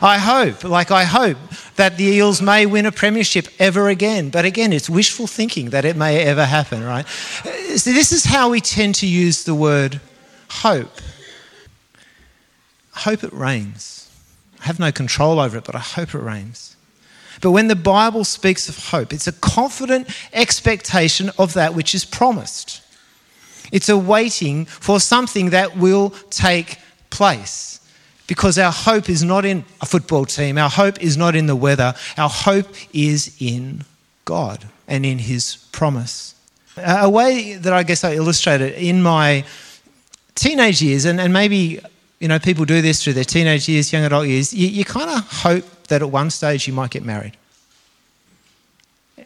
I 0.06 0.18
hope, 0.18 0.64
like 0.64 0.90
I 0.90 1.04
hope, 1.04 1.36
that 1.75 1.96
the 1.96 2.04
Eels 2.04 2.40
may 2.40 2.64
win 2.64 2.86
a 2.86 2.92
premiership 2.92 3.48
ever 3.58 3.88
again. 3.88 4.30
But 4.30 4.44
again, 4.44 4.72
it's 4.72 4.88
wishful 4.88 5.26
thinking 5.26 5.70
that 5.70 5.84
it 5.84 5.96
may 5.96 6.22
ever 6.22 6.44
happen, 6.44 6.84
right? 6.84 7.04
Uh, 7.44 7.76
so 7.76 7.92
this 7.92 8.12
is 8.12 8.25
how 8.25 8.50
we 8.50 8.60
tend 8.60 8.94
to 8.96 9.06
use 9.06 9.44
the 9.44 9.54
word 9.54 10.00
hope. 10.48 11.00
Hope 12.92 13.25
it 13.25 13.32
rains. 13.32 14.10
I 14.60 14.64
have 14.64 14.78
no 14.78 14.92
control 14.92 15.38
over 15.38 15.58
it, 15.58 15.64
but 15.64 15.75
I 15.75 15.80
hope 15.80 16.14
it 16.14 16.20
rains. 16.20 16.76
But 17.40 17.50
when 17.50 17.68
the 17.68 17.76
Bible 17.76 18.25
speaks 18.25 18.68
of 18.68 18.78
hope, 18.90 19.12
it's 19.12 19.26
a 19.26 19.32
confident 19.32 20.08
expectation 20.32 21.30
of 21.38 21.52
that 21.54 21.75
which 21.75 21.94
is 21.94 22.04
promised. 22.04 22.80
It's 23.72 23.88
a 23.88 23.98
waiting 23.98 24.64
for 24.64 25.00
something 25.00 25.50
that 25.50 25.76
will 25.76 26.10
take 26.30 26.78
place. 27.10 27.80
Because 28.26 28.59
our 28.59 28.73
hope 28.73 29.09
is 29.09 29.23
not 29.23 29.45
in 29.45 29.64
a 29.80 29.87
football 29.87 30.25
team, 30.25 30.59
our 30.59 30.71
hope 30.71 31.00
is 31.00 31.16
not 31.16 31.37
in 31.37 31.47
the 31.47 31.56
weather, 31.56 31.95
our 32.18 32.28
hope 32.28 32.68
is 32.92 33.37
in 33.40 33.85
God 34.25 34.66
and 34.88 35.06
in 35.06 35.18
His 35.18 35.56
promise. 35.73 36.35
A 36.76 37.09
way 37.09 37.54
that 37.54 37.73
I 37.73 37.83
guess 37.83 38.04
I 38.04 38.14
illustrate 38.14 38.61
it 38.61 38.75
in 38.75 39.02
my 39.02 39.45
teenage 40.35 40.83
years, 40.83 41.04
and, 41.04 41.21
and 41.21 41.33
maybe 41.33 41.80
you 42.18 42.28
know 42.28 42.38
people 42.38 42.64
do 42.64 42.83
this 42.83 43.02
through 43.02 43.14
their 43.14 43.25
teenage 43.25 43.68
years, 43.68 43.92
young 43.92 44.04
adult 44.04 44.26
years, 44.26 44.52
you, 44.52 44.68
you 44.68 44.85
kind 44.85 45.11
of 45.11 45.26
hope 45.30 45.64
that 45.88 46.02
at 46.02 46.11
one 46.11 46.30
stage 46.30 46.66
you 46.66 46.73
might 46.73 46.90
get 46.90 47.04
married. 47.04 47.37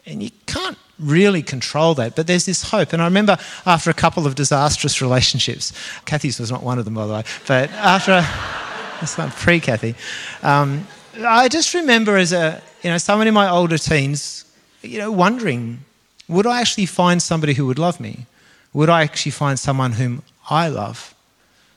And 0.05 0.23
you 0.23 0.31
can't 0.45 0.77
really 0.97 1.41
control 1.41 1.93
that, 1.95 2.15
but 2.15 2.27
there's 2.27 2.45
this 2.45 2.63
hope. 2.63 2.93
And 2.93 3.01
I 3.01 3.05
remember 3.05 3.37
after 3.65 3.89
a 3.89 3.93
couple 3.93 4.25
of 4.25 4.35
disastrous 4.35 5.01
relationships, 5.01 5.73
Kathy's 6.05 6.39
was 6.39 6.51
not 6.51 6.63
one 6.63 6.79
of 6.79 6.85
them, 6.85 6.93
by 6.93 7.07
the 7.07 7.13
way, 7.13 7.23
but 7.47 7.69
after 7.71 8.13
a, 8.13 8.70
that's 9.01 9.17
not 9.17 9.31
pre 9.31 9.59
Kathy, 9.59 9.95
um, 10.43 10.87
I 11.19 11.49
just 11.49 11.73
remember 11.73 12.17
as 12.17 12.31
a, 12.31 12.61
you 12.83 12.89
know, 12.89 12.97
someone 12.97 13.27
in 13.27 13.33
my 13.33 13.49
older 13.49 13.77
teens, 13.77 14.45
you 14.81 14.99
know, 14.99 15.11
wondering, 15.11 15.79
would 16.27 16.45
I 16.45 16.61
actually 16.61 16.85
find 16.85 17.21
somebody 17.21 17.53
who 17.53 17.65
would 17.65 17.79
love 17.79 17.99
me? 17.99 18.27
Would 18.73 18.89
I 18.89 19.01
actually 19.01 19.31
find 19.31 19.59
someone 19.59 19.93
whom 19.93 20.23
I 20.49 20.69
love? 20.69 21.13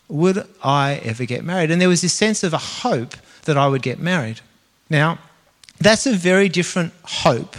Would 0.09 0.47
I 0.63 1.01
ever 1.03 1.25
get 1.25 1.45
married? 1.45 1.71
And 1.71 1.81
there 1.81 1.89
was 1.89 2.03
this 2.03 2.13
sense 2.13 2.45
of 2.45 2.53
a 2.53 2.59
hope 2.59 3.15
that 3.45 3.57
I 3.57 3.67
would 3.67 3.83
get 3.83 3.99
married. 3.99 4.41
Now, 4.89 5.19
that's 5.79 6.07
a 6.07 6.13
very 6.13 6.49
different 6.49 6.93
hope 7.03 7.57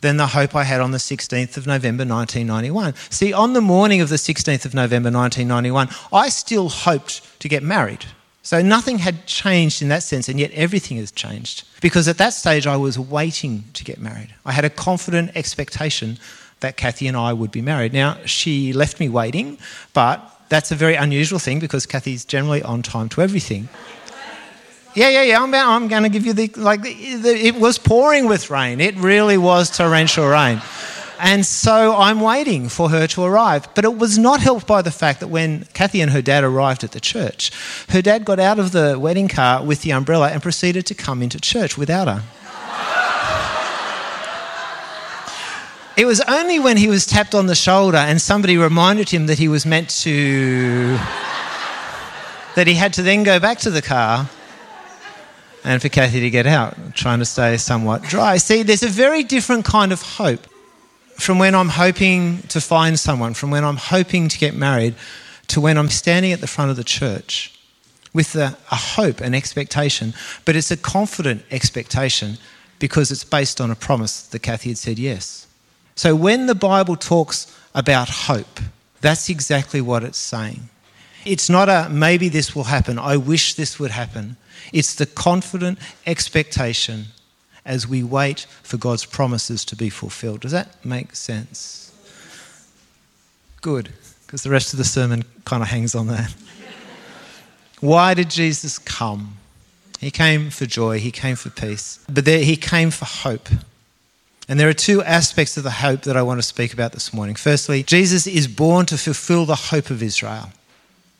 than 0.00 0.16
the 0.16 0.28
hope 0.28 0.54
I 0.54 0.64
had 0.64 0.80
on 0.80 0.92
the 0.92 0.98
16th 0.98 1.56
of 1.56 1.66
November 1.66 2.04
1991. 2.04 2.94
See, 3.10 3.32
on 3.32 3.52
the 3.52 3.60
morning 3.60 4.00
of 4.00 4.08
the 4.08 4.16
16th 4.16 4.64
of 4.64 4.74
November 4.74 5.10
1991, 5.10 5.88
I 6.12 6.28
still 6.28 6.68
hoped 6.68 7.40
to 7.40 7.48
get 7.48 7.62
married. 7.62 8.06
So 8.46 8.62
nothing 8.62 8.98
had 8.98 9.26
changed 9.26 9.82
in 9.82 9.88
that 9.88 10.04
sense, 10.04 10.28
and 10.28 10.38
yet 10.38 10.52
everything 10.52 10.98
has 10.98 11.10
changed. 11.10 11.64
Because 11.80 12.06
at 12.06 12.16
that 12.18 12.32
stage, 12.32 12.64
I 12.64 12.76
was 12.76 12.96
waiting 12.96 13.64
to 13.72 13.82
get 13.82 14.00
married. 14.00 14.32
I 14.44 14.52
had 14.52 14.64
a 14.64 14.70
confident 14.70 15.32
expectation 15.34 16.16
that 16.60 16.76
Kathy 16.76 17.08
and 17.08 17.16
I 17.16 17.32
would 17.32 17.50
be 17.50 17.60
married. 17.60 17.92
Now, 17.92 18.18
she 18.24 18.72
left 18.72 19.00
me 19.00 19.08
waiting, 19.08 19.58
but 19.94 20.20
that's 20.48 20.70
a 20.70 20.76
very 20.76 20.94
unusual 20.94 21.40
thing 21.40 21.58
because 21.58 21.86
Kathy's 21.86 22.24
generally 22.24 22.62
on 22.62 22.82
time 22.82 23.08
to 23.08 23.20
everything. 23.20 23.68
Yeah, 24.94 25.08
yeah, 25.08 25.22
yeah. 25.22 25.42
I'm, 25.42 25.52
I'm 25.52 25.88
going 25.88 26.04
to 26.04 26.08
give 26.08 26.24
you 26.24 26.32
the 26.32 26.48
like. 26.54 26.82
The, 26.82 27.16
the, 27.16 27.34
it 27.48 27.56
was 27.56 27.78
pouring 27.78 28.28
with 28.28 28.48
rain. 28.48 28.80
It 28.80 28.94
really 28.94 29.38
was 29.38 29.76
torrential 29.76 30.28
rain, 30.28 30.62
and 31.18 31.44
so 31.46 31.94
I'm 31.96 32.20
waiting 32.20 32.68
for 32.68 32.90
her 32.90 33.06
to 33.08 33.24
arrive. 33.24 33.68
But 33.74 33.84
it 33.84 33.96
was 33.96 34.18
not 34.18 34.40
helped 34.40 34.66
by 34.66 34.82
the 34.82 34.90
fact 34.90 35.20
that 35.20 35.28
when 35.28 35.64
Kathy 35.72 36.00
and 36.00 36.10
her 36.10 36.22
dad 36.22 36.44
arrived 36.44 36.84
at 36.84 36.92
the 36.92 37.00
church, 37.00 37.50
her 37.90 38.02
dad 38.02 38.24
got 38.24 38.38
out 38.38 38.58
of 38.58 38.72
the 38.72 38.98
wedding 38.98 39.28
car 39.28 39.64
with 39.64 39.82
the 39.82 39.92
umbrella 39.92 40.30
and 40.30 40.42
proceeded 40.42 40.86
to 40.86 40.94
come 40.94 41.22
into 41.22 41.40
church 41.40 41.78
without 41.78 42.08
her. 42.08 42.22
It 45.96 46.04
was 46.04 46.20
only 46.28 46.58
when 46.58 46.76
he 46.76 46.88
was 46.88 47.06
tapped 47.06 47.34
on 47.34 47.46
the 47.46 47.54
shoulder 47.54 47.96
and 47.96 48.20
somebody 48.20 48.58
reminded 48.58 49.08
him 49.08 49.26
that 49.28 49.38
he 49.38 49.48
was 49.48 49.64
meant 49.64 49.88
to. 50.02 50.98
that 52.54 52.66
he 52.66 52.74
had 52.74 52.92
to 52.94 53.02
then 53.02 53.22
go 53.22 53.40
back 53.40 53.58
to 53.60 53.70
the 53.70 53.80
car 53.80 54.28
and 55.64 55.80
for 55.80 55.88
Kathy 55.88 56.20
to 56.20 56.30
get 56.30 56.46
out, 56.46 56.76
trying 56.94 57.18
to 57.18 57.24
stay 57.24 57.56
somewhat 57.56 58.02
dry. 58.02 58.36
See, 58.36 58.62
there's 58.62 58.82
a 58.82 58.88
very 58.88 59.22
different 59.24 59.64
kind 59.64 59.90
of 59.90 60.02
hope 60.02 60.46
from 61.18 61.38
when 61.38 61.54
I'm 61.54 61.68
hoping 61.70 62.42
to 62.48 62.60
find 62.60 62.98
someone, 62.98 63.34
from 63.34 63.50
when 63.50 63.64
I'm 63.64 63.76
hoping 63.76 64.28
to 64.28 64.38
get 64.38 64.54
married, 64.54 64.94
to 65.48 65.60
when 65.60 65.78
I'm 65.78 65.88
standing 65.88 66.32
at 66.32 66.40
the 66.40 66.46
front 66.46 66.70
of 66.70 66.76
the 66.76 66.84
church 66.84 67.58
with 68.12 68.34
a, 68.34 68.56
a 68.70 68.76
hope, 68.76 69.20
an 69.20 69.34
expectation. 69.34 70.14
But 70.44 70.56
it's 70.56 70.70
a 70.70 70.76
confident 70.76 71.42
expectation 71.50 72.38
because 72.78 73.10
it's 73.10 73.24
based 73.24 73.60
on 73.60 73.70
a 73.70 73.74
promise 73.74 74.22
that 74.28 74.40
Kathy 74.40 74.70
had 74.70 74.78
said 74.78 74.98
yes. 74.98 75.46
So 75.94 76.14
when 76.14 76.46
the 76.46 76.54
Bible 76.54 76.96
talks 76.96 77.54
about 77.74 78.08
hope, 78.08 78.60
that's 79.00 79.28
exactly 79.28 79.80
what 79.80 80.02
it's 80.02 80.18
saying. 80.18 80.68
It's 81.24 81.50
not 81.50 81.68
a 81.68 81.88
maybe 81.90 82.28
this 82.28 82.54
will 82.54 82.64
happen, 82.64 82.98
I 82.98 83.16
wish 83.16 83.54
this 83.54 83.78
would 83.78 83.90
happen. 83.90 84.36
It's 84.72 84.94
the 84.94 85.06
confident 85.06 85.78
expectation 86.06 87.06
as 87.66 87.86
we 87.86 88.02
wait 88.02 88.46
for 88.62 88.78
God's 88.78 89.04
promises 89.04 89.64
to 89.66 89.76
be 89.76 89.90
fulfilled. 89.90 90.40
Does 90.40 90.52
that 90.52 90.82
make 90.84 91.14
sense? 91.14 91.92
Good, 93.60 93.90
because 94.24 94.42
the 94.42 94.50
rest 94.50 94.72
of 94.72 94.78
the 94.78 94.84
sermon 94.84 95.24
kind 95.44 95.62
of 95.62 95.68
hangs 95.68 95.94
on 95.94 96.06
that. 96.06 96.34
Why 97.80 98.14
did 98.14 98.30
Jesus 98.30 98.78
come? 98.78 99.36
He 100.00 100.10
came 100.10 100.50
for 100.50 100.66
joy, 100.66 101.00
he 101.00 101.10
came 101.10 101.36
for 101.36 101.50
peace, 101.50 101.98
but 102.08 102.24
there, 102.24 102.42
he 102.42 102.56
came 102.56 102.90
for 102.90 103.04
hope. 103.04 103.48
And 104.48 104.60
there 104.60 104.68
are 104.68 104.74
two 104.74 105.02
aspects 105.02 105.56
of 105.56 105.64
the 105.64 105.70
hope 105.70 106.02
that 106.02 106.16
I 106.16 106.22
want 106.22 106.38
to 106.38 106.42
speak 106.42 106.72
about 106.72 106.92
this 106.92 107.12
morning. 107.12 107.34
Firstly, 107.34 107.82
Jesus 107.82 108.26
is 108.28 108.46
born 108.46 108.86
to 108.86 108.96
fulfill 108.96 109.44
the 109.44 109.56
hope 109.56 109.90
of 109.90 110.02
Israel. 110.02 110.52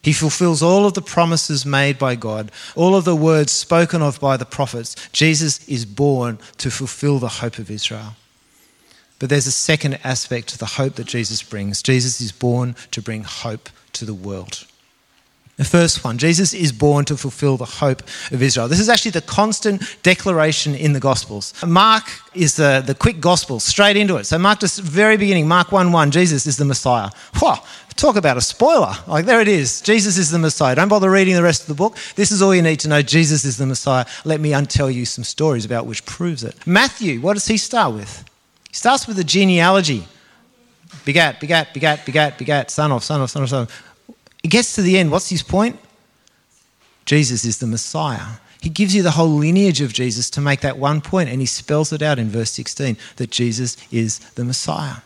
He 0.06 0.12
fulfills 0.12 0.62
all 0.62 0.86
of 0.86 0.94
the 0.94 1.02
promises 1.02 1.66
made 1.66 1.98
by 1.98 2.14
God, 2.14 2.52
all 2.76 2.94
of 2.94 3.04
the 3.04 3.16
words 3.16 3.50
spoken 3.50 4.02
of 4.02 4.20
by 4.20 4.36
the 4.36 4.44
prophets. 4.44 4.94
Jesus 5.10 5.66
is 5.66 5.84
born 5.84 6.38
to 6.58 6.70
fulfill 6.70 7.18
the 7.18 7.28
hope 7.42 7.58
of 7.58 7.72
Israel. 7.72 8.14
But 9.18 9.30
there's 9.30 9.48
a 9.48 9.50
second 9.50 9.98
aspect 10.04 10.46
to 10.50 10.58
the 10.58 10.64
hope 10.64 10.94
that 10.94 11.08
Jesus 11.08 11.42
brings. 11.42 11.82
Jesus 11.82 12.20
is 12.20 12.30
born 12.30 12.76
to 12.92 13.02
bring 13.02 13.25
hope 13.25 13.68
to 13.94 14.04
the 14.04 14.14
world. 14.14 14.64
The 15.56 15.64
first 15.64 16.04
one, 16.04 16.18
Jesus 16.18 16.52
is 16.52 16.70
born 16.70 17.06
to 17.06 17.16
fulfill 17.16 17.56
the 17.56 17.64
hope 17.64 18.02
of 18.30 18.42
Israel. 18.42 18.68
This 18.68 18.78
is 18.78 18.90
actually 18.90 19.12
the 19.12 19.22
constant 19.22 19.82
declaration 20.02 20.75
in 20.75 20.92
the 20.92 21.00
Gospels. 21.00 21.54
Mark 21.66 22.04
is 22.34 22.56
the, 22.56 22.82
the 22.86 22.94
quick 22.94 23.20
Gospel, 23.20 23.58
straight 23.58 23.96
into 23.96 24.16
it. 24.16 24.25
So, 24.25 24.38
Mark, 24.38 24.60
just 24.60 24.78
very 24.82 25.16
beginning, 25.16 25.48
Mark 25.48 25.72
1 25.72 25.92
1, 25.92 26.10
Jesus 26.10 26.46
is 26.46 26.58
the 26.58 26.66
Messiah. 26.66 27.08
Whew, 27.38 27.54
talk 27.96 28.16
about 28.16 28.36
a 28.36 28.42
spoiler. 28.42 28.92
Like, 29.06 29.25
there 29.25 29.40
it 29.40 29.48
is. 29.48 29.80
Jesus 29.80 30.18
is 30.18 30.30
the 30.30 30.38
Messiah. 30.38 30.75
Don't 30.75 30.88
bother 30.88 31.10
reading 31.10 31.34
the 31.34 31.42
rest 31.42 31.62
of 31.62 31.68
the 31.68 31.75
book. 31.75 31.96
This 32.16 32.30
is 32.30 32.42
all 32.42 32.54
you 32.54 32.60
need 32.60 32.80
to 32.80 32.88
know. 32.88 33.00
Jesus 33.00 33.46
is 33.46 33.56
the 33.56 33.66
Messiah. 33.66 34.04
Let 34.26 34.40
me 34.40 34.50
untell 34.50 34.92
you 34.92 35.06
some 35.06 35.25
stories 35.25 35.64
about 35.64 35.86
which 35.86 36.04
proves 36.04 36.44
it. 36.44 36.54
Matthew, 36.66 37.22
what 37.22 37.32
does 37.32 37.46
he 37.46 37.56
start 37.56 37.94
with? 37.94 38.25
He 38.68 38.75
starts 38.75 39.06
with 39.06 39.16
the 39.16 39.25
genealogy. 39.25 40.06
Begat, 41.06 41.40
begat, 41.40 41.72
begat, 41.72 42.04
begat, 42.04 42.38
begat, 42.38 42.70
son 42.70 42.92
of, 42.92 43.02
son 43.02 43.22
of, 43.22 43.30
son 43.30 43.42
of, 43.42 43.48
son 43.48 43.62
of. 43.62 43.86
He 44.46 44.48
gets 44.48 44.76
to 44.76 44.82
the 44.82 44.96
end. 44.96 45.10
What's 45.10 45.28
his 45.28 45.42
point? 45.42 45.76
Jesus 47.04 47.44
is 47.44 47.58
the 47.58 47.66
Messiah. 47.66 48.34
He 48.60 48.68
gives 48.68 48.94
you 48.94 49.02
the 49.02 49.10
whole 49.10 49.26
lineage 49.26 49.80
of 49.80 49.92
Jesus 49.92 50.30
to 50.30 50.40
make 50.40 50.60
that 50.60 50.78
one 50.78 51.00
point, 51.00 51.28
and 51.28 51.40
he 51.40 51.46
spells 51.46 51.92
it 51.92 52.00
out 52.00 52.20
in 52.20 52.28
verse 52.28 52.52
16 52.52 52.96
that 53.16 53.32
Jesus 53.32 53.76
is 53.90 54.20
the 54.36 54.44
Messiah. 54.44 54.98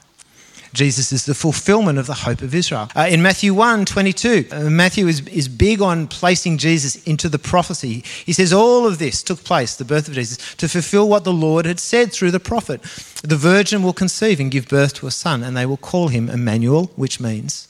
Jesus 0.74 1.10
is 1.10 1.24
the 1.24 1.34
fulfillment 1.34 1.98
of 1.98 2.06
the 2.06 2.12
hope 2.12 2.42
of 2.42 2.54
Israel. 2.54 2.90
Uh, 2.94 3.08
in 3.10 3.22
Matthew 3.22 3.54
1 3.54 3.86
22, 3.86 4.48
uh, 4.52 4.60
Matthew 4.68 5.06
is, 5.08 5.26
is 5.28 5.48
big 5.48 5.80
on 5.80 6.06
placing 6.06 6.58
Jesus 6.58 7.02
into 7.04 7.30
the 7.30 7.38
prophecy. 7.38 8.04
He 8.26 8.34
says, 8.34 8.52
All 8.52 8.86
of 8.86 8.98
this 8.98 9.22
took 9.22 9.42
place, 9.42 9.74
the 9.74 9.86
birth 9.86 10.06
of 10.06 10.12
Jesus, 10.12 10.54
to 10.56 10.68
fulfill 10.68 11.08
what 11.08 11.24
the 11.24 11.32
Lord 11.32 11.64
had 11.64 11.80
said 11.80 12.12
through 12.12 12.32
the 12.32 12.40
prophet. 12.40 12.82
The 13.22 13.38
virgin 13.38 13.82
will 13.82 13.94
conceive 13.94 14.38
and 14.38 14.50
give 14.50 14.68
birth 14.68 14.92
to 14.96 15.06
a 15.06 15.10
son, 15.10 15.42
and 15.42 15.56
they 15.56 15.64
will 15.64 15.78
call 15.78 16.08
him 16.08 16.28
Emmanuel, 16.28 16.90
which 16.94 17.20
means 17.20 17.68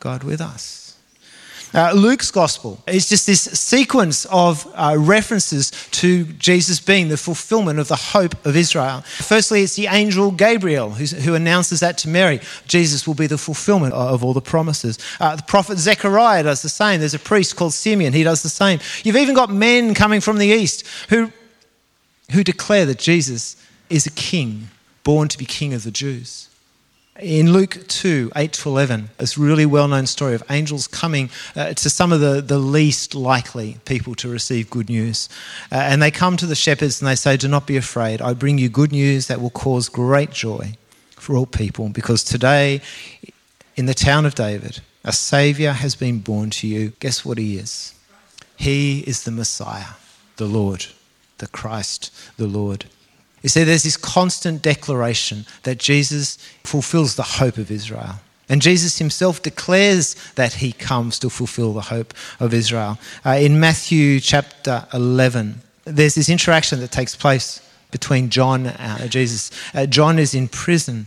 God 0.00 0.22
with 0.22 0.42
us. 0.42 0.87
Uh, 1.74 1.92
Luke's 1.92 2.30
gospel 2.30 2.82
is 2.86 3.08
just 3.08 3.26
this 3.26 3.42
sequence 3.42 4.24
of 4.26 4.66
uh, 4.74 4.96
references 4.98 5.70
to 5.90 6.24
Jesus 6.24 6.80
being 6.80 7.08
the 7.08 7.16
fulfillment 7.16 7.78
of 7.78 7.88
the 7.88 7.96
hope 7.96 8.46
of 8.46 8.56
Israel. 8.56 9.02
Firstly, 9.02 9.62
it's 9.62 9.76
the 9.76 9.86
angel 9.86 10.30
Gabriel 10.30 10.90
who 10.90 11.34
announces 11.34 11.80
that 11.80 11.98
to 11.98 12.08
Mary. 12.08 12.40
Jesus 12.66 13.06
will 13.06 13.14
be 13.14 13.26
the 13.26 13.38
fulfillment 13.38 13.92
of 13.92 14.24
all 14.24 14.32
the 14.32 14.40
promises. 14.40 14.98
Uh, 15.20 15.36
the 15.36 15.42
prophet 15.42 15.78
Zechariah 15.78 16.42
does 16.42 16.62
the 16.62 16.68
same. 16.68 17.00
There's 17.00 17.14
a 17.14 17.18
priest 17.18 17.56
called 17.56 17.74
Simeon, 17.74 18.12
he 18.12 18.22
does 18.22 18.42
the 18.42 18.48
same. 18.48 18.80
You've 19.04 19.16
even 19.16 19.34
got 19.34 19.50
men 19.50 19.94
coming 19.94 20.20
from 20.20 20.38
the 20.38 20.46
east 20.46 20.86
who, 21.10 21.32
who 22.32 22.42
declare 22.42 22.86
that 22.86 22.98
Jesus 22.98 23.56
is 23.90 24.06
a 24.06 24.10
king, 24.10 24.68
born 25.04 25.28
to 25.28 25.38
be 25.38 25.44
king 25.44 25.74
of 25.74 25.84
the 25.84 25.90
Jews. 25.90 26.47
In 27.20 27.52
Luke 27.52 27.78
2, 27.88 28.30
8 28.36 28.52
to 28.52 28.68
11, 28.68 29.10
this 29.18 29.36
really 29.36 29.66
well 29.66 29.88
known 29.88 30.06
story 30.06 30.34
of 30.34 30.42
angels 30.50 30.86
coming 30.86 31.30
uh, 31.56 31.74
to 31.74 31.90
some 31.90 32.12
of 32.12 32.20
the, 32.20 32.40
the 32.40 32.60
least 32.60 33.12
likely 33.12 33.78
people 33.86 34.14
to 34.16 34.28
receive 34.28 34.70
good 34.70 34.88
news. 34.88 35.28
Uh, 35.72 35.76
and 35.76 36.00
they 36.00 36.12
come 36.12 36.36
to 36.36 36.46
the 36.46 36.54
shepherds 36.54 37.00
and 37.00 37.08
they 37.08 37.16
say, 37.16 37.36
Do 37.36 37.48
not 37.48 37.66
be 37.66 37.76
afraid. 37.76 38.22
I 38.22 38.34
bring 38.34 38.58
you 38.58 38.68
good 38.68 38.92
news 38.92 39.26
that 39.26 39.40
will 39.40 39.50
cause 39.50 39.88
great 39.88 40.30
joy 40.30 40.76
for 41.10 41.34
all 41.34 41.46
people, 41.46 41.88
because 41.88 42.22
today 42.22 42.80
in 43.74 43.86
the 43.86 43.94
town 43.94 44.24
of 44.24 44.36
David, 44.36 44.80
a 45.02 45.12
Saviour 45.12 45.72
has 45.72 45.96
been 45.96 46.20
born 46.20 46.50
to 46.50 46.68
you. 46.68 46.90
Guess 47.00 47.24
what 47.24 47.36
he 47.36 47.58
is? 47.58 47.94
He 48.56 49.00
is 49.00 49.24
the 49.24 49.32
Messiah, 49.32 49.94
the 50.36 50.46
Lord, 50.46 50.86
the 51.38 51.48
Christ, 51.48 52.14
the 52.36 52.46
Lord. 52.46 52.84
You 53.42 53.48
see, 53.48 53.64
there's 53.64 53.84
this 53.84 53.96
constant 53.96 54.62
declaration 54.62 55.46
that 55.62 55.78
Jesus 55.78 56.36
fulfills 56.64 57.16
the 57.16 57.22
hope 57.22 57.56
of 57.56 57.70
Israel. 57.70 58.20
And 58.48 58.62
Jesus 58.62 58.98
himself 58.98 59.42
declares 59.42 60.16
that 60.34 60.54
he 60.54 60.72
comes 60.72 61.18
to 61.18 61.28
fulfill 61.28 61.74
the 61.74 61.82
hope 61.82 62.14
of 62.40 62.54
Israel. 62.54 62.98
Uh, 63.24 63.30
in 63.32 63.60
Matthew 63.60 64.20
chapter 64.20 64.86
11, 64.94 65.60
there's 65.84 66.14
this 66.14 66.28
interaction 66.28 66.80
that 66.80 66.90
takes 66.90 67.14
place 67.14 67.60
between 67.90 68.30
John 68.30 68.66
and 68.66 69.10
Jesus. 69.10 69.50
Uh, 69.74 69.86
John 69.86 70.18
is 70.18 70.34
in 70.34 70.48
prison. 70.48 71.06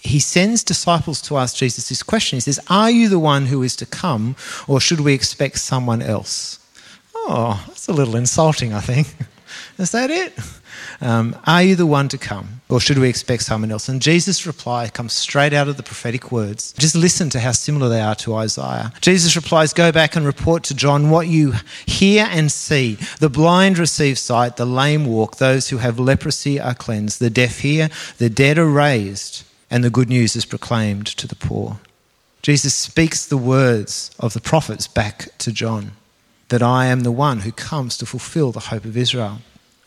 He 0.00 0.18
sends 0.18 0.64
disciples 0.64 1.20
to 1.22 1.36
ask 1.36 1.56
Jesus 1.56 1.88
this 1.88 2.02
question. 2.02 2.38
He 2.38 2.40
says, 2.40 2.58
Are 2.68 2.90
you 2.90 3.08
the 3.08 3.18
one 3.18 3.46
who 3.46 3.62
is 3.62 3.76
to 3.76 3.86
come, 3.86 4.34
or 4.66 4.80
should 4.80 5.00
we 5.00 5.12
expect 5.12 5.58
someone 5.58 6.02
else? 6.02 6.58
Oh, 7.14 7.62
that's 7.68 7.88
a 7.88 7.92
little 7.92 8.16
insulting, 8.16 8.72
I 8.72 8.80
think. 8.80 9.14
is 9.78 9.92
that 9.92 10.10
it? 10.10 10.32
Um, 11.02 11.36
are 11.48 11.64
you 11.64 11.74
the 11.74 11.84
one 11.84 12.08
to 12.10 12.16
come, 12.16 12.60
or 12.68 12.78
should 12.78 12.96
we 12.96 13.08
expect 13.08 13.42
someone 13.42 13.72
else? 13.72 13.88
And 13.88 14.00
Jesus' 14.00 14.46
reply 14.46 14.88
comes 14.88 15.12
straight 15.12 15.52
out 15.52 15.66
of 15.66 15.76
the 15.76 15.82
prophetic 15.82 16.30
words. 16.30 16.72
Just 16.74 16.94
listen 16.94 17.28
to 17.30 17.40
how 17.40 17.50
similar 17.50 17.88
they 17.88 18.00
are 18.00 18.14
to 18.16 18.36
Isaiah. 18.36 18.92
Jesus 19.00 19.34
replies, 19.34 19.72
Go 19.72 19.90
back 19.90 20.14
and 20.14 20.24
report 20.24 20.62
to 20.64 20.76
John 20.76 21.10
what 21.10 21.26
you 21.26 21.54
hear 21.86 22.28
and 22.30 22.52
see. 22.52 22.98
The 23.18 23.28
blind 23.28 23.78
receive 23.78 24.16
sight, 24.16 24.56
the 24.56 24.64
lame 24.64 25.04
walk, 25.04 25.38
those 25.38 25.70
who 25.70 25.78
have 25.78 25.98
leprosy 25.98 26.60
are 26.60 26.74
cleansed, 26.74 27.18
the 27.18 27.30
deaf 27.30 27.58
hear, 27.58 27.90
the 28.18 28.30
dead 28.30 28.56
are 28.56 28.68
raised, 28.70 29.42
and 29.68 29.82
the 29.82 29.90
good 29.90 30.08
news 30.08 30.36
is 30.36 30.44
proclaimed 30.44 31.06
to 31.06 31.26
the 31.26 31.34
poor. 31.34 31.80
Jesus 32.42 32.76
speaks 32.76 33.26
the 33.26 33.36
words 33.36 34.12
of 34.20 34.34
the 34.34 34.40
prophets 34.40 34.86
back 34.86 35.36
to 35.38 35.50
John 35.50 35.92
that 36.48 36.62
I 36.62 36.86
am 36.86 37.00
the 37.00 37.10
one 37.10 37.40
who 37.40 37.50
comes 37.50 37.96
to 37.96 38.06
fulfill 38.06 38.52
the 38.52 38.60
hope 38.60 38.84
of 38.84 38.96
Israel. 38.96 39.38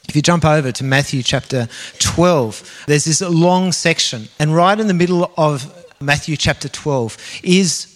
If 0.07 0.15
you 0.15 0.21
jump 0.21 0.45
over 0.45 0.71
to 0.71 0.83
Matthew 0.83 1.24
chapter 1.24 1.67
12, 2.00 2.85
there's 2.88 3.05
this 3.05 3.21
long 3.21 3.71
section, 3.71 4.27
and 4.39 4.55
right 4.55 4.79
in 4.79 4.88
the 4.88 4.93
middle 4.93 5.31
of 5.38 5.85
Matthew 6.00 6.38
chapter 6.38 6.69
12 6.69 7.17
is 7.43 7.91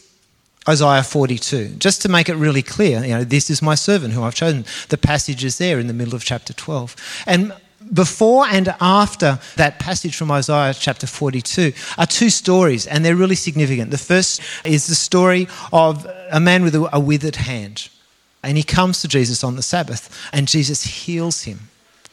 Isaiah 0.67 1.03
42. 1.03 1.75
Just 1.77 2.01
to 2.01 2.09
make 2.09 2.29
it 2.29 2.35
really 2.35 2.61
clear, 2.61 3.03
you 3.03 3.13
know, 3.13 3.23
this 3.23 3.49
is 3.49 3.61
my 3.61 3.75
servant 3.75 4.13
who 4.13 4.23
I've 4.23 4.35
chosen. 4.35 4.65
The 4.89 4.97
passage 4.97 5.43
is 5.43 5.57
there 5.57 5.79
in 5.79 5.87
the 5.87 5.93
middle 5.93 6.15
of 6.15 6.23
chapter 6.23 6.53
12. 6.53 6.95
And 7.25 7.53
before 7.93 8.45
and 8.45 8.75
after 8.79 9.39
that 9.55 9.79
passage 9.79 10.15
from 10.15 10.31
Isaiah 10.31 10.73
chapter 10.73 11.07
42 11.07 11.73
are 11.97 12.05
two 12.05 12.29
stories, 12.29 12.85
and 12.85 13.03
they're 13.03 13.15
really 13.15 13.35
significant. 13.35 13.91
The 13.91 13.97
first 13.97 14.41
is 14.63 14.87
the 14.87 14.95
story 14.95 15.47
of 15.71 16.05
a 16.31 16.39
man 16.39 16.63
with 16.63 16.75
a 16.75 16.99
withered 16.99 17.37
hand, 17.37 17.89
and 18.43 18.57
he 18.57 18.63
comes 18.63 19.01
to 19.01 19.07
Jesus 19.07 19.43
on 19.43 19.55
the 19.55 19.63
Sabbath, 19.63 20.29
and 20.33 20.47
Jesus 20.47 20.83
heals 20.83 21.43
him. 21.43 21.69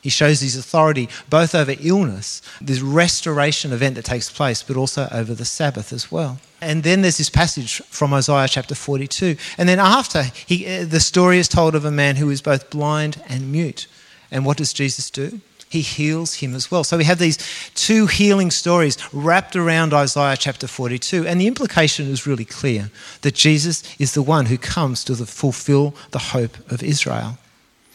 He 0.06 0.10
shows 0.10 0.40
his 0.40 0.56
authority 0.56 1.08
both 1.28 1.52
over 1.52 1.74
illness, 1.80 2.40
this 2.60 2.80
restoration 2.80 3.72
event 3.72 3.96
that 3.96 4.04
takes 4.04 4.30
place, 4.30 4.62
but 4.62 4.76
also 4.76 5.08
over 5.10 5.34
the 5.34 5.44
Sabbath 5.44 5.92
as 5.92 6.12
well. 6.12 6.38
And 6.60 6.84
then 6.84 7.02
there's 7.02 7.18
this 7.18 7.28
passage 7.28 7.82
from 7.88 8.14
Isaiah 8.14 8.46
chapter 8.46 8.76
42. 8.76 9.34
And 9.58 9.68
then 9.68 9.80
after, 9.80 10.22
he, 10.22 10.64
uh, 10.64 10.84
the 10.84 11.00
story 11.00 11.38
is 11.38 11.48
told 11.48 11.74
of 11.74 11.84
a 11.84 11.90
man 11.90 12.14
who 12.14 12.30
is 12.30 12.40
both 12.40 12.70
blind 12.70 13.20
and 13.28 13.50
mute. 13.50 13.88
And 14.30 14.46
what 14.46 14.58
does 14.58 14.72
Jesus 14.72 15.10
do? 15.10 15.40
He 15.68 15.80
heals 15.80 16.34
him 16.34 16.54
as 16.54 16.70
well. 16.70 16.84
So 16.84 16.96
we 16.96 17.02
have 17.02 17.18
these 17.18 17.38
two 17.74 18.06
healing 18.06 18.52
stories 18.52 18.96
wrapped 19.12 19.56
around 19.56 19.92
Isaiah 19.92 20.36
chapter 20.36 20.68
42. 20.68 21.26
And 21.26 21.40
the 21.40 21.48
implication 21.48 22.06
is 22.12 22.28
really 22.28 22.44
clear 22.44 22.92
that 23.22 23.34
Jesus 23.34 23.82
is 23.98 24.14
the 24.14 24.22
one 24.22 24.46
who 24.46 24.56
comes 24.56 25.02
to 25.02 25.16
fulfill 25.16 25.96
the 26.12 26.20
hope 26.20 26.56
of 26.70 26.84
Israel. 26.84 27.38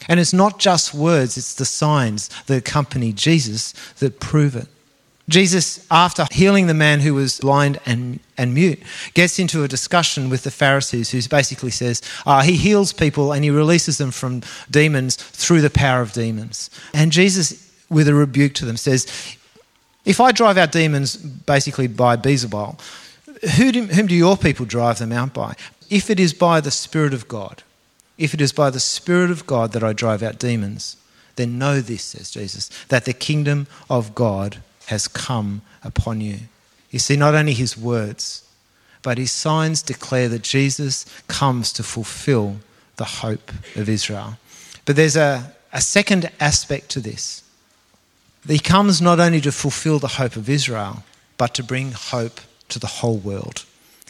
And 0.08 0.18
it's 0.20 0.32
not 0.32 0.58
just 0.58 0.94
words, 0.94 1.36
it's 1.36 1.54
the 1.54 1.64
signs 1.64 2.28
that 2.46 2.56
accompany 2.56 3.12
Jesus 3.12 3.72
that 3.98 4.20
prove 4.20 4.56
it. 4.56 4.68
Jesus, 5.28 5.86
after 5.90 6.26
healing 6.32 6.66
the 6.66 6.74
man 6.74 7.00
who 7.00 7.14
was 7.14 7.38
blind 7.38 7.78
and, 7.86 8.18
and 8.36 8.52
mute, 8.52 8.82
gets 9.14 9.38
into 9.38 9.62
a 9.62 9.68
discussion 9.68 10.28
with 10.28 10.42
the 10.42 10.50
Pharisees 10.50 11.10
who 11.10 11.20
basically 11.28 11.70
says 11.70 12.02
uh, 12.26 12.42
he 12.42 12.56
heals 12.56 12.92
people 12.92 13.32
and 13.32 13.44
he 13.44 13.50
releases 13.50 13.98
them 13.98 14.10
from 14.10 14.42
demons 14.70 15.16
through 15.16 15.60
the 15.60 15.70
power 15.70 16.02
of 16.02 16.12
demons. 16.12 16.70
And 16.92 17.12
Jesus, 17.12 17.72
with 17.88 18.08
a 18.08 18.14
rebuke 18.14 18.54
to 18.54 18.64
them, 18.64 18.76
says, 18.76 19.06
If 20.04 20.20
I 20.20 20.32
drive 20.32 20.58
out 20.58 20.72
demons 20.72 21.16
basically 21.16 21.86
by 21.86 22.16
Beelzebul, 22.16 22.80
who 23.56 23.72
do, 23.72 23.84
whom 23.84 24.08
do 24.08 24.14
your 24.14 24.36
people 24.36 24.66
drive 24.66 24.98
them 24.98 25.12
out 25.12 25.32
by? 25.32 25.54
If 25.88 26.10
it 26.10 26.18
is 26.18 26.34
by 26.34 26.60
the 26.60 26.70
Spirit 26.70 27.14
of 27.14 27.28
God. 27.28 27.62
If 28.18 28.34
it 28.34 28.40
is 28.40 28.52
by 28.52 28.70
the 28.70 28.80
Spirit 28.80 29.30
of 29.30 29.46
God 29.46 29.72
that 29.72 29.82
I 29.82 29.92
drive 29.92 30.22
out 30.22 30.38
demons, 30.38 30.96
then 31.36 31.58
know 31.58 31.80
this, 31.80 32.04
says 32.04 32.30
Jesus, 32.30 32.68
that 32.88 33.04
the 33.04 33.12
kingdom 33.12 33.66
of 33.88 34.14
God 34.14 34.58
has 34.86 35.08
come 35.08 35.62
upon 35.82 36.20
you. 36.20 36.40
You 36.90 36.98
see, 36.98 37.16
not 37.16 37.34
only 37.34 37.54
his 37.54 37.76
words, 37.76 38.46
but 39.02 39.18
his 39.18 39.32
signs 39.32 39.82
declare 39.82 40.28
that 40.28 40.42
Jesus 40.42 41.06
comes 41.26 41.72
to 41.72 41.82
fulfill 41.82 42.56
the 42.96 43.04
hope 43.04 43.50
of 43.74 43.88
Israel. 43.88 44.38
But 44.84 44.96
there's 44.96 45.16
a, 45.16 45.52
a 45.72 45.80
second 45.80 46.30
aspect 46.38 46.90
to 46.90 47.00
this. 47.00 47.42
He 48.46 48.58
comes 48.58 49.00
not 49.00 49.20
only 49.20 49.40
to 49.40 49.52
fulfill 49.52 49.98
the 49.98 50.08
hope 50.08 50.36
of 50.36 50.48
Israel, 50.48 51.04
but 51.38 51.54
to 51.54 51.62
bring 51.62 51.92
hope 51.92 52.40
to 52.68 52.78
the 52.78 52.86
whole 52.86 53.18
world. 53.18 53.64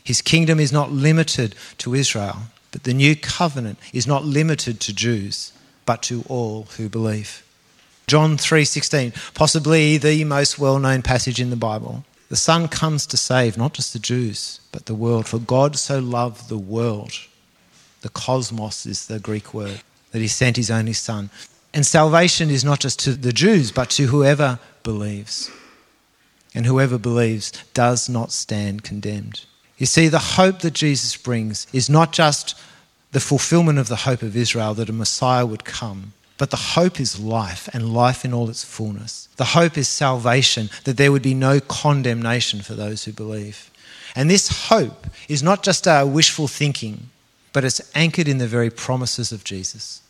His 0.04 0.20
kingdom 0.20 0.58
is 0.58 0.72
not 0.72 0.90
limited 0.90 1.54
to 1.78 1.94
Israel, 1.94 2.38
but 2.72 2.82
the 2.82 2.92
new 2.92 3.14
covenant 3.14 3.78
is 3.92 4.06
not 4.06 4.24
limited 4.24 4.80
to 4.80 4.92
Jews, 4.92 5.52
but 5.86 6.02
to 6.02 6.24
all 6.28 6.66
who 6.76 6.88
believe. 6.88 7.44
John 8.08 8.36
3:16, 8.36 9.12
possibly 9.34 9.96
the 9.96 10.24
most 10.24 10.58
well-known 10.58 11.02
passage 11.02 11.40
in 11.40 11.50
the 11.50 11.56
Bible. 11.56 12.04
The 12.28 12.36
Son 12.36 12.66
comes 12.66 13.06
to 13.06 13.16
save 13.16 13.56
not 13.56 13.74
just 13.74 13.92
the 13.92 13.98
Jews, 13.98 14.60
but 14.72 14.86
the 14.86 14.94
world. 14.94 15.28
For 15.28 15.38
God 15.38 15.78
so 15.78 15.98
loved 15.98 16.48
the 16.48 16.58
world. 16.58 17.12
The 18.00 18.08
cosmos 18.08 18.86
is 18.86 19.06
the 19.06 19.20
Greek 19.20 19.54
word, 19.54 19.82
that 20.10 20.20
he 20.20 20.28
sent 20.28 20.56
his 20.56 20.70
only 20.70 20.94
Son. 20.94 21.30
And 21.74 21.86
salvation 21.86 22.50
is 22.50 22.64
not 22.64 22.80
just 22.80 22.98
to 23.00 23.12
the 23.12 23.32
Jews, 23.32 23.70
but 23.70 23.90
to 23.90 24.06
whoever 24.06 24.58
believes. 24.82 25.50
And 26.54 26.66
whoever 26.66 26.98
believes 26.98 27.52
does 27.72 28.08
not 28.08 28.32
stand 28.32 28.82
condemned. 28.82 29.42
You 29.82 29.86
see, 29.86 30.06
the 30.06 30.36
hope 30.38 30.60
that 30.60 30.74
Jesus 30.74 31.16
brings 31.16 31.66
is 31.72 31.90
not 31.90 32.12
just 32.12 32.56
the 33.10 33.18
fulfillment 33.18 33.80
of 33.80 33.88
the 33.88 33.96
hope 33.96 34.22
of 34.22 34.36
Israel 34.36 34.74
that 34.74 34.88
a 34.88 34.92
Messiah 34.92 35.44
would 35.44 35.64
come, 35.64 36.12
but 36.38 36.50
the 36.50 36.76
hope 36.76 37.00
is 37.00 37.18
life 37.18 37.68
and 37.72 37.92
life 37.92 38.24
in 38.24 38.32
all 38.32 38.48
its 38.48 38.62
fullness. 38.62 39.26
The 39.38 39.58
hope 39.58 39.76
is 39.76 39.88
salvation, 39.88 40.70
that 40.84 40.98
there 40.98 41.10
would 41.10 41.24
be 41.24 41.34
no 41.34 41.58
condemnation 41.58 42.62
for 42.62 42.74
those 42.74 43.02
who 43.02 43.12
believe. 43.12 43.72
And 44.14 44.30
this 44.30 44.68
hope 44.68 45.08
is 45.28 45.42
not 45.42 45.64
just 45.64 45.88
our 45.88 46.06
wishful 46.06 46.46
thinking, 46.46 47.10
but 47.52 47.64
it's 47.64 47.80
anchored 47.92 48.28
in 48.28 48.38
the 48.38 48.46
very 48.46 48.70
promises 48.70 49.32
of 49.32 49.42
Jesus. 49.42 50.00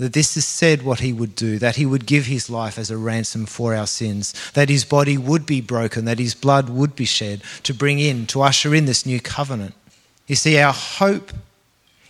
That 0.00 0.14
this 0.14 0.34
is 0.34 0.46
said 0.46 0.82
what 0.82 1.00
he 1.00 1.12
would 1.12 1.34
do, 1.34 1.58
that 1.58 1.76
he 1.76 1.84
would 1.84 2.06
give 2.06 2.24
his 2.24 2.48
life 2.48 2.78
as 2.78 2.90
a 2.90 2.96
ransom 2.96 3.44
for 3.44 3.74
our 3.74 3.86
sins, 3.86 4.32
that 4.54 4.70
his 4.70 4.82
body 4.82 5.18
would 5.18 5.44
be 5.44 5.60
broken, 5.60 6.06
that 6.06 6.18
his 6.18 6.34
blood 6.34 6.70
would 6.70 6.96
be 6.96 7.04
shed 7.04 7.42
to 7.62 7.74
bring 7.74 7.98
in, 7.98 8.26
to 8.26 8.40
usher 8.40 8.74
in 8.74 8.86
this 8.86 9.04
new 9.04 9.20
covenant. 9.20 9.74
You 10.26 10.36
see, 10.36 10.58
our 10.58 10.72
hope 10.72 11.32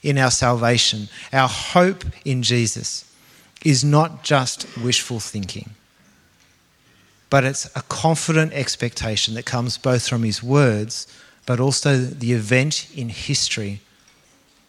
in 0.05 0.19
our 0.19 0.31
salvation, 0.31 1.09
our 1.33 1.49
hope 1.49 2.05
in 2.25 2.45
Jesus, 2.45 3.13
is 3.65 3.83
not 3.83 4.23
just 4.23 4.69
wishful 4.79 5.19
thinking, 5.19 5.71
but 7.29 7.43
it's 7.43 7.67
a 7.75 7.83
confident 7.89 8.53
expectation 8.53 9.35
that 9.35 9.47
comes 9.47 9.77
both 9.77 10.07
from 10.09 10.23
his 10.23 10.45
words, 10.45 11.09
but 11.45 11.59
also 11.59 11.97
the 11.97 12.35
event 12.35 12.89
in 12.95 13.09
history, 13.09 13.81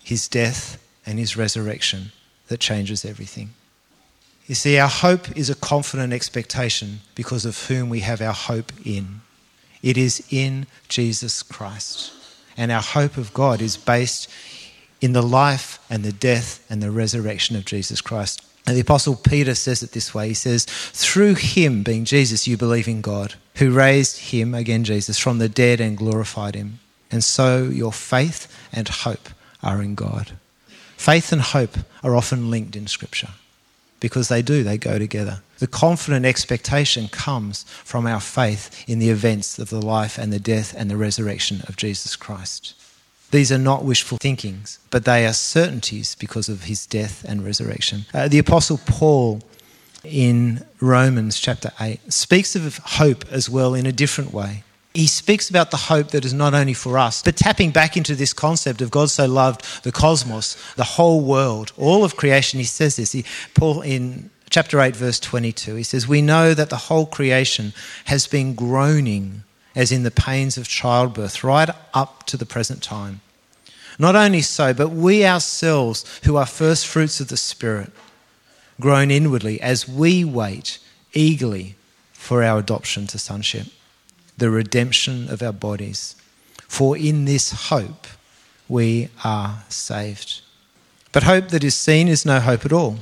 his 0.03 0.27
death 0.27 0.83
and 1.05 1.19
his 1.19 1.37
resurrection 1.37 2.11
that 2.51 2.59
changes 2.59 3.05
everything. 3.05 3.51
You 4.45 4.55
see, 4.55 4.77
our 4.77 4.89
hope 4.89 5.37
is 5.37 5.49
a 5.49 5.55
confident 5.55 6.11
expectation 6.11 6.99
because 7.15 7.45
of 7.45 7.67
whom 7.67 7.87
we 7.87 8.01
have 8.01 8.21
our 8.21 8.33
hope 8.33 8.73
in. 8.85 9.21
It 9.81 9.97
is 9.97 10.21
in 10.29 10.67
Jesus 10.89 11.43
Christ. 11.43 12.11
And 12.57 12.69
our 12.69 12.81
hope 12.81 13.15
of 13.15 13.33
God 13.33 13.61
is 13.61 13.77
based 13.77 14.29
in 14.99 15.13
the 15.13 15.21
life 15.21 15.79
and 15.89 16.03
the 16.03 16.11
death 16.11 16.65
and 16.69 16.83
the 16.83 16.91
resurrection 16.91 17.55
of 17.55 17.63
Jesus 17.63 18.01
Christ. 18.01 18.45
And 18.67 18.75
the 18.75 18.81
Apostle 18.81 19.15
Peter 19.15 19.55
says 19.55 19.81
it 19.81 19.93
this 19.93 20.13
way 20.13 20.27
He 20.27 20.33
says, 20.33 20.65
Through 20.65 21.35
him, 21.35 21.83
being 21.83 22.03
Jesus, 22.03 22.49
you 22.49 22.57
believe 22.57 22.89
in 22.89 22.99
God, 22.99 23.35
who 23.55 23.71
raised 23.71 24.17
him, 24.17 24.53
again 24.53 24.83
Jesus, 24.83 25.17
from 25.17 25.37
the 25.37 25.47
dead 25.47 25.79
and 25.79 25.97
glorified 25.97 26.55
him. 26.55 26.79
And 27.09 27.23
so 27.23 27.63
your 27.63 27.93
faith 27.93 28.53
and 28.73 28.89
hope 28.89 29.29
are 29.63 29.81
in 29.81 29.95
God. 29.95 30.33
Faith 31.01 31.31
and 31.31 31.41
hope 31.41 31.79
are 32.03 32.15
often 32.15 32.51
linked 32.51 32.75
in 32.75 32.85
Scripture 32.85 33.29
because 33.99 34.27
they 34.27 34.43
do, 34.43 34.61
they 34.61 34.77
go 34.77 34.99
together. 34.99 35.41
The 35.57 35.65
confident 35.65 36.27
expectation 36.27 37.07
comes 37.07 37.63
from 37.63 38.05
our 38.05 38.19
faith 38.19 38.87
in 38.87 38.99
the 38.99 39.09
events 39.09 39.57
of 39.57 39.71
the 39.71 39.81
life 39.81 40.19
and 40.19 40.31
the 40.31 40.39
death 40.39 40.75
and 40.77 40.91
the 40.91 40.97
resurrection 40.97 41.61
of 41.67 41.75
Jesus 41.75 42.15
Christ. 42.15 42.75
These 43.31 43.51
are 43.51 43.57
not 43.57 43.83
wishful 43.83 44.19
thinkings, 44.19 44.77
but 44.91 45.05
they 45.05 45.25
are 45.25 45.33
certainties 45.33 46.13
because 46.13 46.47
of 46.47 46.65
his 46.65 46.85
death 46.85 47.25
and 47.27 47.43
resurrection. 47.43 48.05
Uh, 48.13 48.27
the 48.27 48.37
Apostle 48.37 48.79
Paul 48.85 49.41
in 50.03 50.63
Romans 50.79 51.39
chapter 51.39 51.71
8 51.79 52.13
speaks 52.13 52.55
of 52.55 52.77
hope 52.77 53.25
as 53.31 53.49
well 53.49 53.73
in 53.73 53.87
a 53.87 53.91
different 53.91 54.31
way 54.31 54.63
he 54.93 55.07
speaks 55.07 55.49
about 55.49 55.71
the 55.71 55.77
hope 55.77 56.09
that 56.09 56.25
is 56.25 56.33
not 56.33 56.53
only 56.53 56.73
for 56.73 56.97
us, 56.97 57.21
but 57.21 57.37
tapping 57.37 57.71
back 57.71 57.95
into 57.95 58.13
this 58.15 58.33
concept 58.33 58.81
of 58.81 58.91
God 58.91 59.09
so 59.09 59.25
loved 59.25 59.83
the 59.83 59.91
cosmos, 59.91 60.57
the 60.75 60.83
whole 60.83 61.21
world, 61.21 61.71
all 61.77 62.03
of 62.03 62.17
creation. 62.17 62.59
He 62.59 62.65
says 62.65 62.97
this. 62.97 63.13
He, 63.13 63.23
Paul 63.53 63.81
in 63.81 64.29
chapter 64.49 64.81
8, 64.81 64.95
verse 64.95 65.19
22, 65.19 65.75
he 65.75 65.83
says, 65.83 66.07
We 66.07 66.21
know 66.21 66.53
that 66.53 66.69
the 66.69 66.75
whole 66.75 67.05
creation 67.05 67.73
has 68.05 68.27
been 68.27 68.53
groaning 68.53 69.43
as 69.75 69.93
in 69.93 70.03
the 70.03 70.11
pains 70.11 70.57
of 70.57 70.67
childbirth 70.67 71.43
right 71.43 71.69
up 71.93 72.25
to 72.25 72.35
the 72.35 72.45
present 72.45 72.83
time. 72.83 73.21
Not 73.97 74.17
only 74.17 74.41
so, 74.41 74.73
but 74.73 74.89
we 74.89 75.25
ourselves, 75.25 76.19
who 76.25 76.35
are 76.35 76.45
first 76.45 76.85
fruits 76.85 77.21
of 77.21 77.29
the 77.29 77.37
Spirit, 77.37 77.91
groan 78.81 79.09
inwardly 79.09 79.61
as 79.61 79.87
we 79.87 80.25
wait 80.25 80.79
eagerly 81.13 81.75
for 82.11 82.43
our 82.43 82.59
adoption 82.59 83.07
to 83.07 83.17
sonship 83.17 83.67
the 84.37 84.49
redemption 84.49 85.29
of 85.29 85.41
our 85.41 85.53
bodies. 85.53 86.15
For 86.67 86.97
in 86.97 87.25
this 87.25 87.69
hope 87.69 88.07
we 88.67 89.09
are 89.23 89.63
saved. 89.69 90.41
But 91.11 91.23
hope 91.23 91.49
that 91.49 91.63
is 91.63 91.75
seen 91.75 92.07
is 92.07 92.25
no 92.25 92.39
hope 92.39 92.65
at 92.65 92.71
all. 92.71 92.99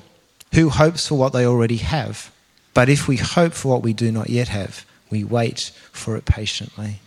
Who 0.54 0.70
hopes 0.70 1.08
for 1.08 1.16
what 1.16 1.34
they 1.34 1.46
already 1.46 1.78
have? 1.78 2.32
But 2.74 2.90
if 2.90 3.08
we 3.08 3.18
hope 3.18 3.54
for 3.54 3.70
what 3.70 3.84
we 3.84 3.94
do 3.94 4.12
not 4.12 4.30
yet 4.30 4.48
have, 4.48 4.86
we 5.12 5.24
wait 5.24 5.72
for 5.92 6.18
it 6.18 6.26
patiently. 6.26 7.00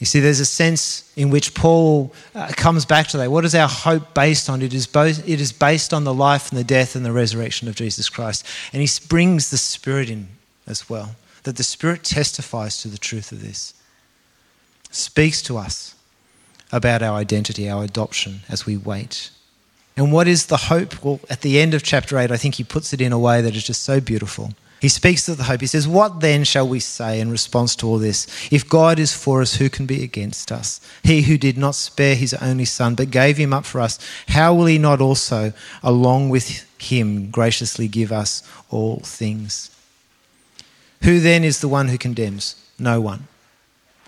You 0.00 0.06
see, 0.06 0.18
there's 0.18 0.40
a 0.40 0.44
sense 0.44 1.12
in 1.16 1.30
which 1.30 1.54
Paul 1.54 2.12
uh, 2.34 2.48
comes 2.56 2.84
back 2.84 3.06
to 3.08 3.18
that. 3.18 3.30
What 3.30 3.44
is 3.44 3.54
our 3.54 3.68
hope 3.68 4.14
based 4.14 4.50
on? 4.50 4.60
It 4.60 4.74
is, 4.74 4.88
both, 4.88 5.28
it 5.28 5.40
is 5.40 5.52
based 5.52 5.94
on 5.94 6.02
the 6.02 6.12
life 6.12 6.50
and 6.50 6.58
the 6.58 6.64
death 6.64 6.96
and 6.96 7.04
the 7.04 7.12
resurrection 7.12 7.68
of 7.68 7.76
Jesus 7.76 8.08
Christ. 8.08 8.44
And 8.72 8.82
he 8.82 8.88
brings 9.06 9.50
the 9.50 9.58
Spirit 9.58 10.10
in 10.10 10.26
as 10.66 10.90
well 10.90 11.14
that 11.44 11.56
the 11.56 11.62
Spirit 11.62 12.04
testifies 12.04 12.80
to 12.82 12.88
the 12.88 12.98
truth 12.98 13.32
of 13.32 13.42
this, 13.42 13.74
speaks 14.90 15.42
to 15.42 15.58
us 15.58 15.94
about 16.70 17.02
our 17.02 17.16
identity, 17.16 17.68
our 17.68 17.84
adoption 17.84 18.40
as 18.48 18.66
we 18.66 18.76
wait. 18.76 19.30
And 19.96 20.12
what 20.12 20.26
is 20.26 20.46
the 20.46 20.56
hope? 20.56 21.04
Well, 21.04 21.20
at 21.28 21.42
the 21.42 21.60
end 21.60 21.74
of 21.74 21.82
chapter 21.82 22.18
8, 22.18 22.30
I 22.30 22.36
think 22.36 22.54
he 22.54 22.64
puts 22.64 22.92
it 22.92 23.00
in 23.00 23.12
a 23.12 23.18
way 23.18 23.42
that 23.42 23.54
is 23.54 23.64
just 23.64 23.82
so 23.82 24.00
beautiful. 24.00 24.54
He 24.80 24.88
speaks 24.88 25.28
of 25.28 25.36
the 25.36 25.44
hope. 25.44 25.60
He 25.60 25.68
says, 25.68 25.86
What 25.86 26.20
then 26.20 26.42
shall 26.42 26.66
we 26.66 26.80
say 26.80 27.20
in 27.20 27.30
response 27.30 27.76
to 27.76 27.86
all 27.86 27.98
this? 27.98 28.26
If 28.50 28.68
God 28.68 28.98
is 28.98 29.14
for 29.14 29.40
us, 29.40 29.54
who 29.54 29.70
can 29.70 29.86
be 29.86 30.02
against 30.02 30.50
us? 30.50 30.80
He 31.04 31.22
who 31.22 31.38
did 31.38 31.56
not 31.56 31.76
spare 31.76 32.16
his 32.16 32.34
only 32.34 32.64
Son, 32.64 32.96
but 32.96 33.12
gave 33.12 33.36
him 33.36 33.52
up 33.52 33.64
for 33.64 33.80
us, 33.80 34.00
how 34.26 34.52
will 34.54 34.66
he 34.66 34.78
not 34.78 35.00
also, 35.00 35.52
along 35.84 36.30
with 36.30 36.66
him, 36.80 37.30
graciously 37.30 37.86
give 37.86 38.10
us 38.10 38.42
all 38.70 38.98
things? 39.04 39.70
Who 41.02 41.20
then 41.20 41.44
is 41.44 41.60
the 41.60 41.68
one 41.68 41.88
who 41.88 41.98
condemns? 41.98 42.56
No 42.78 43.00
one. 43.00 43.28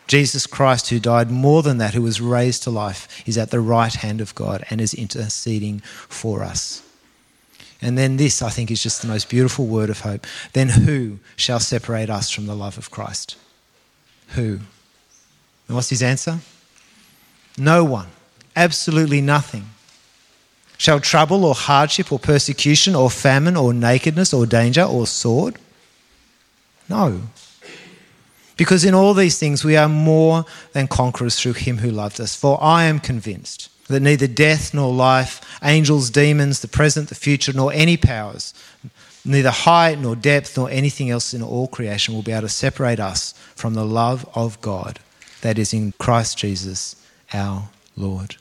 Jesus 0.06 0.46
Christ, 0.46 0.90
who 0.90 1.00
died 1.00 1.30
more 1.30 1.62
than 1.62 1.78
that, 1.78 1.94
who 1.94 2.02
was 2.02 2.20
raised 2.20 2.62
to 2.64 2.70
life, 2.70 3.08
is 3.26 3.38
at 3.38 3.50
the 3.50 3.60
right 3.60 3.94
hand 3.94 4.20
of 4.20 4.34
God 4.34 4.64
and 4.70 4.80
is 4.80 4.94
interceding 4.94 5.80
for 5.80 6.42
us. 6.42 6.82
And 7.80 7.98
then 7.98 8.16
this, 8.16 8.42
I 8.42 8.50
think, 8.50 8.70
is 8.70 8.82
just 8.82 9.02
the 9.02 9.08
most 9.08 9.28
beautiful 9.28 9.66
word 9.66 9.90
of 9.90 10.00
hope. 10.00 10.26
Then 10.52 10.70
who 10.70 11.18
shall 11.36 11.60
separate 11.60 12.10
us 12.10 12.30
from 12.30 12.46
the 12.46 12.54
love 12.54 12.78
of 12.78 12.90
Christ? 12.90 13.36
Who? 14.28 14.60
And 15.68 15.76
what's 15.76 15.90
his 15.90 16.02
answer? 16.02 16.38
No 17.58 17.84
one. 17.84 18.08
Absolutely 18.56 19.20
nothing. 19.20 19.70
Shall 20.76 21.00
trouble 21.00 21.44
or 21.44 21.54
hardship 21.54 22.12
or 22.12 22.18
persecution 22.18 22.94
or 22.94 23.10
famine 23.10 23.56
or 23.56 23.72
nakedness 23.72 24.34
or 24.34 24.46
danger 24.46 24.82
or 24.82 25.06
sword? 25.06 25.56
No. 26.88 27.22
Because 28.56 28.84
in 28.84 28.94
all 28.94 29.14
these 29.14 29.38
things 29.38 29.64
we 29.64 29.76
are 29.76 29.88
more 29.88 30.44
than 30.72 30.86
conquerors 30.86 31.38
through 31.38 31.54
him 31.54 31.78
who 31.78 31.90
loved 31.90 32.20
us. 32.20 32.36
For 32.36 32.62
I 32.62 32.84
am 32.84 33.00
convinced 33.00 33.68
that 33.88 34.00
neither 34.00 34.26
death 34.26 34.72
nor 34.72 34.92
life, 34.92 35.40
angels, 35.62 36.10
demons, 36.10 36.60
the 36.60 36.68
present, 36.68 37.08
the 37.08 37.14
future, 37.14 37.52
nor 37.52 37.72
any 37.72 37.96
powers, 37.96 38.54
neither 39.24 39.50
height 39.50 39.98
nor 39.98 40.14
depth 40.14 40.56
nor 40.56 40.70
anything 40.70 41.10
else 41.10 41.34
in 41.34 41.42
all 41.42 41.68
creation 41.68 42.14
will 42.14 42.22
be 42.22 42.32
able 42.32 42.42
to 42.42 42.48
separate 42.48 43.00
us 43.00 43.32
from 43.54 43.74
the 43.74 43.84
love 43.84 44.28
of 44.34 44.60
God 44.60 45.00
that 45.40 45.58
is 45.58 45.74
in 45.74 45.92
Christ 45.98 46.38
Jesus 46.38 46.96
our 47.32 47.68
Lord. 47.96 48.36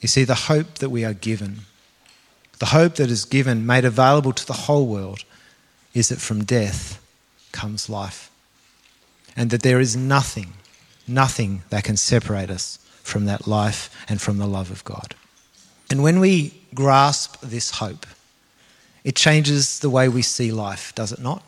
You 0.00 0.08
see, 0.08 0.24
the 0.24 0.34
hope 0.34 0.74
that 0.78 0.90
we 0.90 1.04
are 1.04 1.14
given, 1.14 1.60
the 2.58 2.66
hope 2.66 2.96
that 2.96 3.10
is 3.10 3.24
given, 3.24 3.66
made 3.66 3.84
available 3.84 4.32
to 4.32 4.46
the 4.46 4.52
whole 4.52 4.86
world, 4.86 5.24
is 5.94 6.08
that 6.08 6.20
from 6.20 6.44
death 6.44 6.99
comes 7.52 7.88
life. 7.88 8.30
And 9.36 9.50
that 9.50 9.62
there 9.62 9.80
is 9.80 9.96
nothing, 9.96 10.54
nothing 11.06 11.62
that 11.70 11.84
can 11.84 11.96
separate 11.96 12.50
us 12.50 12.78
from 13.02 13.26
that 13.26 13.46
life 13.46 13.94
and 14.08 14.20
from 14.20 14.38
the 14.38 14.46
love 14.46 14.70
of 14.70 14.84
God. 14.84 15.14
And 15.90 16.02
when 16.02 16.20
we 16.20 16.54
grasp 16.74 17.40
this 17.40 17.70
hope, 17.70 18.06
it 19.02 19.16
changes 19.16 19.80
the 19.80 19.90
way 19.90 20.08
we 20.08 20.22
see 20.22 20.52
life, 20.52 20.94
does 20.94 21.12
it 21.12 21.20
not? 21.20 21.42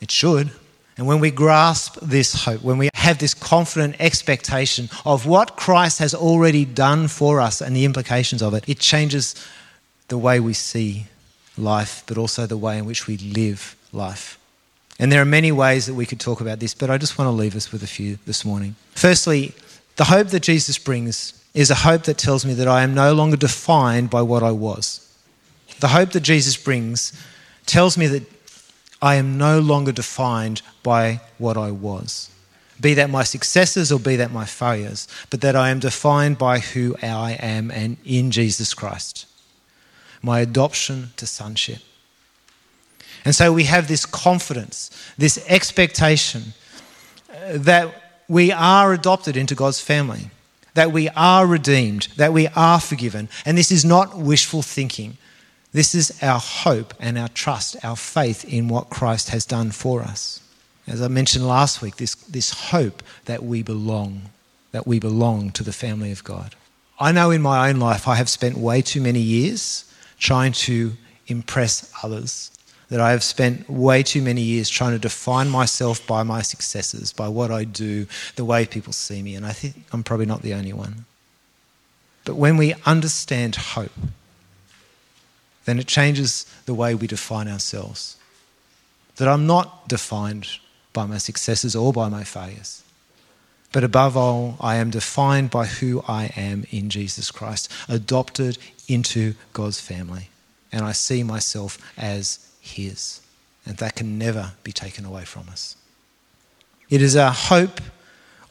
It 0.00 0.10
should. 0.10 0.50
And 0.98 1.06
when 1.06 1.20
we 1.20 1.30
grasp 1.30 1.98
this 2.00 2.44
hope, 2.44 2.62
when 2.62 2.78
we 2.78 2.90
have 2.94 3.18
this 3.18 3.34
confident 3.34 3.96
expectation 4.00 4.88
of 5.04 5.26
what 5.26 5.56
Christ 5.56 5.98
has 5.98 6.14
already 6.14 6.64
done 6.64 7.08
for 7.08 7.40
us 7.40 7.60
and 7.60 7.76
the 7.76 7.84
implications 7.84 8.42
of 8.42 8.54
it, 8.54 8.68
it 8.68 8.78
changes 8.78 9.34
the 10.08 10.18
way 10.18 10.40
we 10.40 10.54
see 10.54 11.06
life, 11.58 12.02
but 12.06 12.18
also 12.18 12.46
the 12.46 12.56
way 12.56 12.78
in 12.78 12.86
which 12.86 13.06
we 13.06 13.16
live 13.16 13.76
life. 13.92 14.38
And 14.98 15.12
there 15.12 15.20
are 15.20 15.26
many 15.26 15.52
ways 15.52 15.86
that 15.86 15.94
we 15.94 16.06
could 16.06 16.20
talk 16.20 16.40
about 16.40 16.58
this, 16.58 16.74
but 16.74 16.90
I 16.90 16.98
just 16.98 17.18
want 17.18 17.28
to 17.28 17.32
leave 17.32 17.54
us 17.54 17.70
with 17.70 17.82
a 17.82 17.86
few 17.86 18.18
this 18.26 18.44
morning. 18.44 18.76
Firstly, 18.92 19.54
the 19.96 20.04
hope 20.04 20.28
that 20.28 20.40
Jesus 20.40 20.78
brings 20.78 21.32
is 21.52 21.70
a 21.70 21.74
hope 21.74 22.04
that 22.04 22.18
tells 22.18 22.44
me 22.46 22.54
that 22.54 22.68
I 22.68 22.82
am 22.82 22.94
no 22.94 23.12
longer 23.14 23.36
defined 23.36 24.10
by 24.10 24.22
what 24.22 24.42
I 24.42 24.50
was. 24.50 25.02
The 25.80 25.88
hope 25.88 26.10
that 26.12 26.20
Jesus 26.20 26.56
brings 26.56 27.12
tells 27.66 27.98
me 27.98 28.06
that 28.06 28.22
I 29.02 29.16
am 29.16 29.36
no 29.36 29.60
longer 29.60 29.92
defined 29.92 30.62
by 30.82 31.20
what 31.38 31.56
I 31.56 31.70
was, 31.70 32.30
be 32.80 32.94
that 32.94 33.10
my 33.10 33.24
successes 33.24 33.92
or 33.92 34.00
be 34.00 34.16
that 34.16 34.32
my 34.32 34.44
failures, 34.44 35.06
but 35.30 35.42
that 35.42 35.56
I 35.56 35.70
am 35.70 35.80
defined 35.80 36.38
by 36.38 36.58
who 36.60 36.96
I 37.02 37.32
am 37.32 37.70
and 37.70 37.98
in 38.04 38.30
Jesus 38.30 38.72
Christ. 38.72 39.26
My 40.22 40.40
adoption 40.40 41.10
to 41.16 41.26
sonship. 41.26 41.78
And 43.26 43.34
so 43.34 43.52
we 43.52 43.64
have 43.64 43.88
this 43.88 44.06
confidence, 44.06 44.88
this 45.18 45.44
expectation 45.48 46.54
uh, 47.28 47.54
that 47.54 48.22
we 48.28 48.52
are 48.52 48.92
adopted 48.92 49.36
into 49.36 49.56
God's 49.56 49.80
family, 49.80 50.30
that 50.74 50.92
we 50.92 51.08
are 51.08 51.44
redeemed, 51.44 52.06
that 52.18 52.32
we 52.32 52.46
are 52.46 52.78
forgiven. 52.78 53.28
And 53.44 53.58
this 53.58 53.72
is 53.72 53.84
not 53.84 54.16
wishful 54.16 54.62
thinking. 54.62 55.18
This 55.72 55.92
is 55.92 56.16
our 56.22 56.38
hope 56.38 56.94
and 57.00 57.18
our 57.18 57.26
trust, 57.26 57.84
our 57.84 57.96
faith 57.96 58.44
in 58.44 58.68
what 58.68 58.90
Christ 58.90 59.30
has 59.30 59.44
done 59.44 59.72
for 59.72 60.02
us. 60.02 60.40
As 60.86 61.02
I 61.02 61.08
mentioned 61.08 61.48
last 61.48 61.82
week, 61.82 61.96
this, 61.96 62.14
this 62.14 62.52
hope 62.70 63.02
that 63.24 63.42
we 63.42 63.60
belong, 63.60 64.30
that 64.70 64.86
we 64.86 65.00
belong 65.00 65.50
to 65.50 65.64
the 65.64 65.72
family 65.72 66.12
of 66.12 66.22
God. 66.22 66.54
I 67.00 67.10
know 67.10 67.32
in 67.32 67.42
my 67.42 67.68
own 67.68 67.80
life 67.80 68.06
I 68.06 68.14
have 68.14 68.28
spent 68.28 68.56
way 68.56 68.82
too 68.82 69.00
many 69.00 69.18
years 69.18 69.92
trying 70.16 70.52
to 70.52 70.92
impress 71.26 71.92
others, 72.04 72.52
that 72.88 73.00
I 73.00 73.10
have 73.10 73.22
spent 73.22 73.68
way 73.68 74.02
too 74.02 74.22
many 74.22 74.42
years 74.42 74.68
trying 74.68 74.92
to 74.92 74.98
define 74.98 75.48
myself 75.48 76.06
by 76.06 76.22
my 76.22 76.42
successes, 76.42 77.12
by 77.12 77.28
what 77.28 77.50
I 77.50 77.64
do, 77.64 78.06
the 78.36 78.44
way 78.44 78.64
people 78.66 78.92
see 78.92 79.22
me, 79.22 79.34
and 79.34 79.44
I 79.44 79.52
think 79.52 79.74
I'm 79.92 80.04
probably 80.04 80.26
not 80.26 80.42
the 80.42 80.54
only 80.54 80.72
one. 80.72 81.04
But 82.24 82.36
when 82.36 82.56
we 82.56 82.74
understand 82.84 83.56
hope, 83.56 83.92
then 85.64 85.78
it 85.78 85.86
changes 85.86 86.46
the 86.64 86.74
way 86.74 86.94
we 86.94 87.06
define 87.06 87.48
ourselves. 87.48 88.16
That 89.16 89.28
I'm 89.28 89.46
not 89.46 89.88
defined 89.88 90.58
by 90.92 91.06
my 91.06 91.18
successes 91.18 91.74
or 91.74 91.92
by 91.92 92.08
my 92.08 92.24
failures. 92.24 92.82
But 93.72 93.84
above 93.84 94.16
all, 94.16 94.56
I 94.60 94.76
am 94.76 94.90
defined 94.90 95.50
by 95.50 95.66
who 95.66 96.02
I 96.06 96.26
am 96.36 96.64
in 96.70 96.88
Jesus 96.88 97.30
Christ, 97.30 97.70
adopted 97.88 98.58
into 98.88 99.34
God's 99.52 99.80
family. 99.80 100.30
And 100.72 100.84
I 100.84 100.92
see 100.92 101.22
myself 101.22 101.78
as 101.96 102.45
His. 102.66 103.20
And 103.64 103.78
that 103.78 103.96
can 103.96 104.18
never 104.18 104.52
be 104.62 104.72
taken 104.72 105.04
away 105.04 105.24
from 105.24 105.48
us. 105.48 105.76
It 106.88 107.02
is 107.02 107.16
our 107.16 107.32
hope 107.32 107.80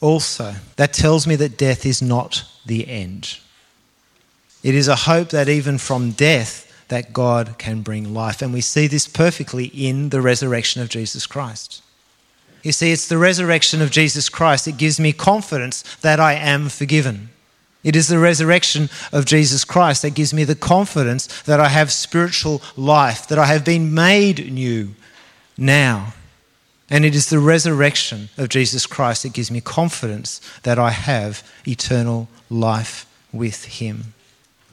also 0.02 0.56
that 0.76 0.94
tells 0.94 1.26
me 1.26 1.36
that 1.38 1.58
death 1.58 1.86
is 1.86 2.02
not 2.02 2.44
the 2.66 2.88
end. 2.88 3.40
It 4.62 4.76
is 4.76 4.88
a 4.88 4.96
hope 4.96 5.30
that 5.30 5.48
even 5.48 5.78
from 5.78 6.12
death, 6.12 6.66
that 6.88 7.14
God 7.14 7.56
can 7.58 7.82
bring 7.82 8.14
life. 8.14 8.42
And 8.42 8.54
we 8.54 8.62
see 8.62 8.88
this 8.88 9.08
perfectly 9.08 9.66
in 9.66 10.10
the 10.10 10.22
resurrection 10.22 10.82
of 10.82 10.90
Jesus 10.90 11.26
Christ. 11.26 11.82
You 12.64 12.72
see, 12.72 12.92
it's 12.92 13.08
the 13.08 13.18
resurrection 13.18 13.82
of 13.82 13.92
Jesus 13.92 14.28
Christ 14.28 14.66
that 14.66 14.78
gives 14.78 15.00
me 15.00 15.14
confidence 15.14 15.84
that 15.98 16.20
I 16.20 16.34
am 16.34 16.70
forgiven. 16.70 17.30
It 17.86 17.96
is 17.96 18.08
the 18.08 18.18
resurrection 18.18 18.90
of 19.14 19.26
Jesus 19.26 19.64
Christ 19.64 20.02
that 20.02 20.16
gives 20.16 20.34
me 20.34 20.44
the 20.44 20.56
confidence 20.56 21.28
that 21.44 21.60
I 21.60 21.70
have 21.70 21.92
spiritual 21.92 22.64
life, 22.76 23.28
that 23.28 23.38
I 23.38 23.46
have 23.46 23.64
been 23.64 23.94
made 23.94 24.52
new 24.52 24.96
now. 25.56 26.16
And 26.90 27.06
it 27.06 27.14
is 27.14 27.30
the 27.30 27.38
resurrection 27.38 28.30
of 28.40 28.50
Jesus 28.50 28.88
Christ 28.88 29.22
that 29.22 29.34
gives 29.34 29.52
me 29.52 29.62
confidence 29.62 30.42
that 30.64 30.80
I 30.80 30.90
have 30.90 31.48
eternal 31.68 32.28
life 32.50 33.06
with 33.32 33.66
Him. 33.66 34.16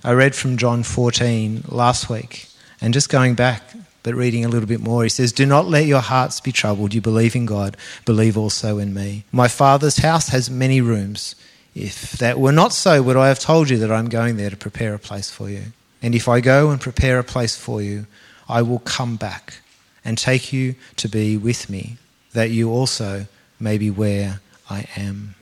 I 0.03 0.13
read 0.13 0.35
from 0.35 0.57
John 0.57 0.83
14 0.83 1.65
last 1.69 2.09
week, 2.09 2.49
and 2.81 2.95
just 2.95 3.11
going 3.11 3.35
back, 3.35 3.63
but 4.03 4.15
reading 4.15 4.45
a 4.45 4.49
little 4.49 4.67
bit 4.67 4.81
more, 4.81 5.03
he 5.03 5.11
says, 5.11 5.33
Do 5.33 5.45
not 5.45 5.69
let 5.69 5.85
your 5.85 6.01
hearts 6.01 6.41
be 6.41 6.51
troubled. 6.51 6.95
You 6.95 7.03
believe 7.03 7.37
in 7.37 7.45
God, 7.45 7.77
believe 8.07 8.39
also 8.39 8.79
in 8.79 8.95
me. 8.95 9.25
My 9.33 9.49
Father's 9.49 9.99
house 9.99 10.31
has 10.31 10.49
many 10.49 10.81
rooms. 10.81 11.35
If 11.75 12.13
that 12.13 12.39
were 12.39 12.53
not 12.53 12.73
so, 12.73 13.03
would 13.03 13.17
I 13.17 13.29
have 13.29 13.39
told 13.39 13.71
you 13.71 13.79
that 13.79 13.91
I'm 13.91 14.09
going 14.09 14.37
there 14.37 14.51
to 14.51 14.57
prepare 14.57 14.95
a 14.95 14.99
place 14.99 15.31
for 15.31 15.49
you? 15.49 15.73
And 16.03 16.15
if 16.15 16.29
I 16.29 16.41
go 16.41 16.71
and 16.71 16.81
prepare 16.81 17.19
a 17.19 17.25
place 17.25 17.57
for 17.57 17.81
you, 17.81 18.07
I 18.49 18.63
will 18.63 18.81
come 18.81 19.17
back 19.17 19.61
and 20.05 20.19
take 20.19 20.53
you 20.53 20.75
to 20.97 21.09
be 21.09 21.37
with 21.37 21.71
me, 21.71 21.97
that 22.33 22.51
you 22.51 22.71
also 22.71 23.27
may 23.59 23.79
be 23.79 23.91
where 23.91 24.41
I 24.69 24.87
am. 24.97 25.35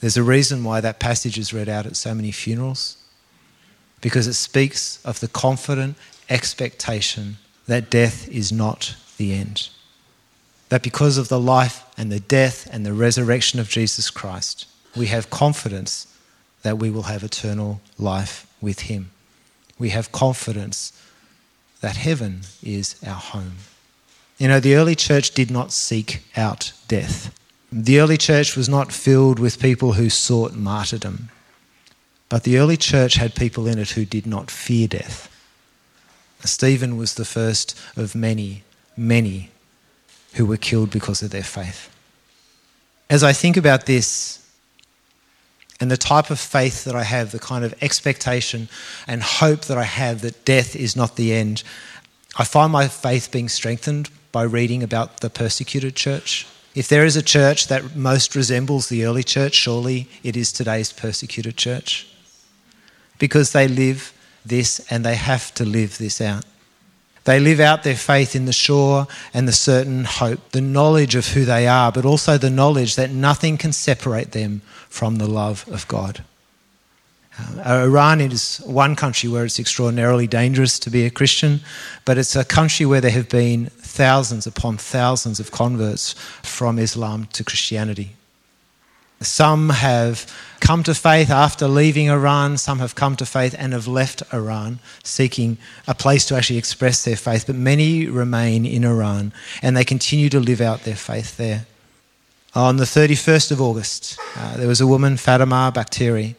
There's 0.00 0.16
a 0.16 0.22
reason 0.22 0.64
why 0.64 0.80
that 0.80 0.98
passage 0.98 1.38
is 1.38 1.52
read 1.52 1.68
out 1.68 1.86
at 1.86 1.96
so 1.96 2.14
many 2.14 2.32
funerals 2.32 2.96
because 4.00 4.26
it 4.26 4.34
speaks 4.34 5.04
of 5.04 5.20
the 5.20 5.28
confident 5.28 5.96
expectation 6.30 7.36
that 7.66 7.90
death 7.90 8.26
is 8.28 8.50
not 8.50 8.96
the 9.18 9.34
end. 9.34 9.68
That 10.70 10.82
because 10.82 11.18
of 11.18 11.28
the 11.28 11.40
life 11.40 11.84
and 11.98 12.10
the 12.10 12.20
death 12.20 12.66
and 12.72 12.86
the 12.86 12.94
resurrection 12.94 13.60
of 13.60 13.68
Jesus 13.68 14.08
Christ, 14.08 14.66
we 14.96 15.06
have 15.06 15.30
confidence 15.30 16.06
that 16.62 16.78
we 16.78 16.90
will 16.90 17.04
have 17.04 17.22
eternal 17.22 17.80
life 17.98 18.46
with 18.60 18.80
Him. 18.80 19.10
We 19.78 19.90
have 19.90 20.12
confidence 20.12 20.92
that 21.80 21.96
heaven 21.96 22.42
is 22.62 22.96
our 23.06 23.14
home. 23.14 23.56
You 24.38 24.48
know, 24.48 24.60
the 24.60 24.76
early 24.76 24.94
church 24.94 25.32
did 25.32 25.50
not 25.50 25.72
seek 25.72 26.22
out 26.36 26.72
death. 26.88 27.34
The 27.72 28.00
early 28.00 28.16
church 28.16 28.56
was 28.56 28.68
not 28.68 28.92
filled 28.92 29.38
with 29.38 29.60
people 29.60 29.92
who 29.92 30.10
sought 30.10 30.54
martyrdom. 30.54 31.30
But 32.28 32.44
the 32.44 32.58
early 32.58 32.76
church 32.76 33.14
had 33.14 33.34
people 33.34 33.66
in 33.66 33.78
it 33.78 33.90
who 33.90 34.04
did 34.04 34.26
not 34.26 34.50
fear 34.50 34.88
death. 34.88 35.28
Stephen 36.44 36.96
was 36.96 37.14
the 37.14 37.24
first 37.24 37.78
of 37.96 38.14
many, 38.14 38.64
many 38.96 39.50
who 40.34 40.46
were 40.46 40.56
killed 40.56 40.90
because 40.90 41.22
of 41.22 41.30
their 41.30 41.42
faith. 41.42 41.94
As 43.08 43.22
I 43.22 43.32
think 43.32 43.56
about 43.56 43.86
this 43.86 44.38
and 45.80 45.90
the 45.90 45.96
type 45.96 46.30
of 46.30 46.38
faith 46.38 46.84
that 46.84 46.94
I 46.94 47.04
have, 47.04 47.32
the 47.32 47.38
kind 47.38 47.64
of 47.64 47.74
expectation 47.82 48.68
and 49.06 49.22
hope 49.22 49.62
that 49.62 49.78
I 49.78 49.84
have 49.84 50.20
that 50.20 50.44
death 50.44 50.76
is 50.76 50.94
not 50.94 51.16
the 51.16 51.32
end, 51.32 51.62
I 52.36 52.44
find 52.44 52.70
my 52.70 52.86
faith 52.86 53.30
being 53.32 53.48
strengthened 53.48 54.10
by 54.30 54.42
reading 54.42 54.82
about 54.82 55.20
the 55.20 55.30
persecuted 55.30 55.96
church. 55.96 56.46
If 56.74 56.88
there 56.88 57.04
is 57.04 57.16
a 57.16 57.22
church 57.22 57.66
that 57.68 57.96
most 57.96 58.36
resembles 58.36 58.88
the 58.88 59.04
early 59.04 59.24
church, 59.24 59.54
surely 59.54 60.08
it 60.22 60.36
is 60.36 60.52
today's 60.52 60.92
persecuted 60.92 61.56
church 61.56 62.06
because 63.18 63.52
they 63.52 63.66
live 63.66 64.12
this 64.46 64.80
and 64.90 65.04
they 65.04 65.16
have 65.16 65.52
to 65.54 65.64
live 65.64 65.98
this 65.98 66.20
out. 66.20 66.44
They 67.24 67.38
live 67.38 67.60
out 67.60 67.82
their 67.82 67.96
faith 67.96 68.34
in 68.34 68.46
the 68.46 68.52
sure 68.52 69.06
and 69.34 69.46
the 69.46 69.52
certain 69.52 70.04
hope, 70.04 70.52
the 70.52 70.60
knowledge 70.60 71.14
of 71.14 71.28
who 71.28 71.44
they 71.44 71.66
are, 71.66 71.92
but 71.92 72.04
also 72.04 72.38
the 72.38 72.50
knowledge 72.50 72.96
that 72.96 73.10
nothing 73.10 73.58
can 73.58 73.72
separate 73.72 74.32
them 74.32 74.62
from 74.90 75.16
the 75.16 75.26
love 75.26 75.64
of 75.70 75.88
God. 75.88 76.22
Uh, 77.38 77.84
Iran 77.86 78.20
is 78.20 78.58
one 78.66 78.96
country 78.96 79.30
where 79.30 79.44
it's 79.44 79.58
extraordinarily 79.58 80.26
dangerous 80.26 80.78
to 80.80 80.90
be 80.90 81.06
a 81.06 81.10
Christian, 81.10 81.60
but 82.04 82.18
it's 82.18 82.36
a 82.36 82.44
country 82.44 82.84
where 82.84 83.00
there 83.00 83.10
have 83.12 83.28
been 83.28 83.66
thousands 83.66 84.46
upon 84.46 84.76
thousands 84.76 85.40
of 85.40 85.50
converts 85.50 86.12
from 86.42 86.78
Islam 86.78 87.28
to 87.32 87.44
Christianity. 87.44 88.16
Some 89.22 89.68
have 89.68 90.32
come 90.60 90.82
to 90.84 90.94
faith 90.94 91.30
after 91.30 91.68
leaving 91.68 92.08
Iran, 92.08 92.56
some 92.56 92.78
have 92.78 92.94
come 92.94 93.16
to 93.16 93.26
faith 93.26 93.54
and 93.58 93.74
have 93.74 93.86
left 93.86 94.22
Iran, 94.32 94.80
seeking 95.04 95.58
a 95.86 95.94
place 95.94 96.24
to 96.26 96.36
actually 96.36 96.58
express 96.58 97.04
their 97.04 97.16
faith, 97.16 97.46
but 97.46 97.56
many 97.56 98.06
remain 98.06 98.64
in 98.64 98.84
Iran 98.84 99.32
and 99.62 99.76
they 99.76 99.84
continue 99.84 100.30
to 100.30 100.40
live 100.40 100.60
out 100.60 100.84
their 100.84 100.96
faith 100.96 101.36
there. 101.36 101.66
On 102.54 102.78
the 102.78 102.84
31st 102.84 103.52
of 103.52 103.60
August, 103.60 104.18
uh, 104.36 104.56
there 104.56 104.66
was 104.66 104.80
a 104.80 104.86
woman, 104.86 105.16
Fatima 105.16 105.72
Bakhteri. 105.72 106.34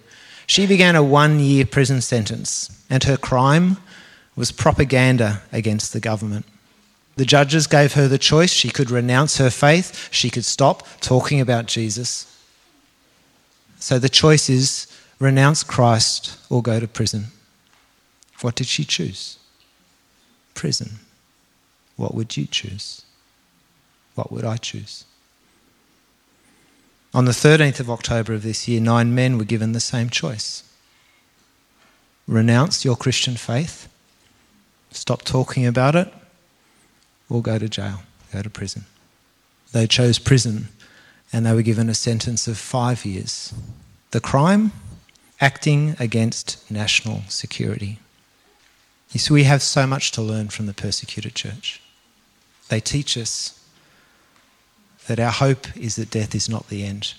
She 0.46 0.68
began 0.68 0.96
a 0.96 1.04
one 1.04 1.40
year 1.40 1.66
prison 1.66 2.02
sentence, 2.02 2.70
and 2.90 3.04
her 3.06 3.16
crime 3.16 3.78
was 4.36 4.52
propaganda 4.52 5.42
against 5.54 5.94
the 5.94 6.02
government. 6.02 6.46
The 7.16 7.24
judges 7.26 7.66
gave 7.66 7.94
her 7.94 8.10
the 8.10 8.18
choice. 8.18 8.52
She 8.52 8.70
could 8.70 8.92
renounce 8.92 9.38
her 9.38 9.50
faith, 9.50 10.10
she 10.12 10.30
could 10.30 10.44
stop 10.44 10.86
talking 11.00 11.40
about 11.40 11.68
Jesus, 11.68 12.28
so 13.80 13.98
the 13.98 14.10
choice 14.10 14.50
is 14.50 14.88
renounce 15.18 15.64
Christ 15.64 16.38
or 16.50 16.62
go 16.62 16.80
to 16.80 16.88
prison. 16.88 17.28
What 18.42 18.56
did 18.56 18.68
she 18.68 18.84
choose? 18.84 19.40
Prison. 20.54 21.00
What 21.96 22.14
would 22.14 22.38
you 22.38 22.46
choose? 22.46 23.04
What 24.16 24.32
would 24.32 24.46
I 24.46 24.58
choose? 24.58 25.06
On 27.14 27.26
the 27.26 27.32
13th 27.32 27.80
of 27.80 27.90
October 27.90 28.34
of 28.34 28.44
this 28.44 28.68
year, 28.68 28.80
nine 28.80 29.14
men 29.14 29.38
were 29.38 29.44
given 29.44 29.74
the 29.74 29.80
same 29.80 30.10
choice 30.10 30.64
renounce 32.28 32.86
your 32.86 32.96
Christian 32.96 33.36
faith, 33.36 33.90
stop 34.92 35.24
talking 35.24 35.66
about 35.66 35.96
it, 35.96 36.14
or 37.30 37.42
go 37.42 37.60
to 37.60 37.68
jail, 37.68 38.04
go 38.32 38.42
to 38.42 38.50
prison. 38.50 38.86
They 39.74 39.88
chose 39.88 40.18
prison 40.20 40.70
and 41.34 41.46
they 41.46 41.54
were 41.54 41.62
given 41.62 41.90
a 41.90 41.94
sentence 41.94 42.48
of 42.48 42.58
five 42.58 43.06
years. 43.06 43.54
The 44.12 44.22
crime? 44.22 44.72
Acting 45.40 45.96
against 46.00 46.70
national 46.70 47.24
security. 47.28 48.00
You 49.12 49.20
see, 49.20 49.34
we 49.34 49.44
have 49.44 49.62
so 49.62 49.88
much 49.88 50.12
to 50.12 50.22
learn 50.22 50.50
from 50.50 50.68
the 50.68 50.74
persecuted 50.74 51.36
church. 51.36 51.82
They 52.70 52.80
teach 52.80 53.18
us 53.18 53.61
that 55.08 55.20
our 55.20 55.32
hope 55.32 55.76
is 55.78 55.96
that 55.96 56.12
death 56.12 56.36
is 56.36 56.50
not 56.50 56.70
the 56.70 56.84
end. 56.84 57.14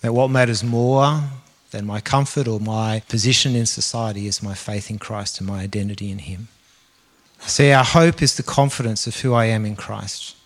That 0.00 0.14
what 0.14 0.30
matters 0.30 0.62
more 0.62 1.22
than 1.70 1.86
my 1.86 2.00
comfort 2.00 2.46
or 2.46 2.60
my 2.60 3.02
position 3.08 3.54
in 3.56 3.66
society 3.66 4.26
is 4.26 4.42
my 4.42 4.54
faith 4.54 4.90
in 4.90 4.98
Christ 4.98 5.38
and 5.38 5.48
my 5.48 5.60
identity 5.60 6.10
in 6.10 6.18
Him. 6.18 6.48
See, 7.46 7.72
our 7.72 7.84
hope 7.84 8.22
is 8.22 8.36
the 8.36 8.42
confidence 8.42 9.06
of 9.06 9.16
who 9.16 9.34
I 9.34 9.46
am 9.46 9.66
in 9.66 9.76
Christ. 9.76 10.36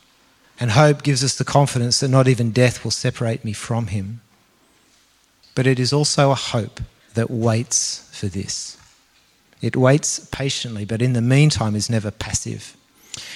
And 0.59 0.71
hope 0.71 1.03
gives 1.03 1.23
us 1.23 1.37
the 1.37 1.45
confidence 1.45 2.01
that 2.01 2.09
not 2.09 2.29
even 2.29 2.51
death 2.51 2.83
will 2.83 2.91
separate 2.91 3.45
me 3.45 3.53
from 3.53 3.89
him. 3.89 4.23
But 5.55 5.67
it 5.67 5.79
is 5.79 5.93
also 5.93 6.31
a 6.31 6.35
hope 6.35 6.81
that 7.15 7.31
waits 7.31 8.09
for 8.13 8.27
this. 8.27 8.79
It 9.61 9.77
waits 9.77 10.19
patiently, 10.33 10.85
but 10.85 11.03
in 11.03 11.13
the 11.13 11.21
meantime 11.21 11.77
is 11.77 11.91
never 11.91 12.11
passive. 12.11 12.77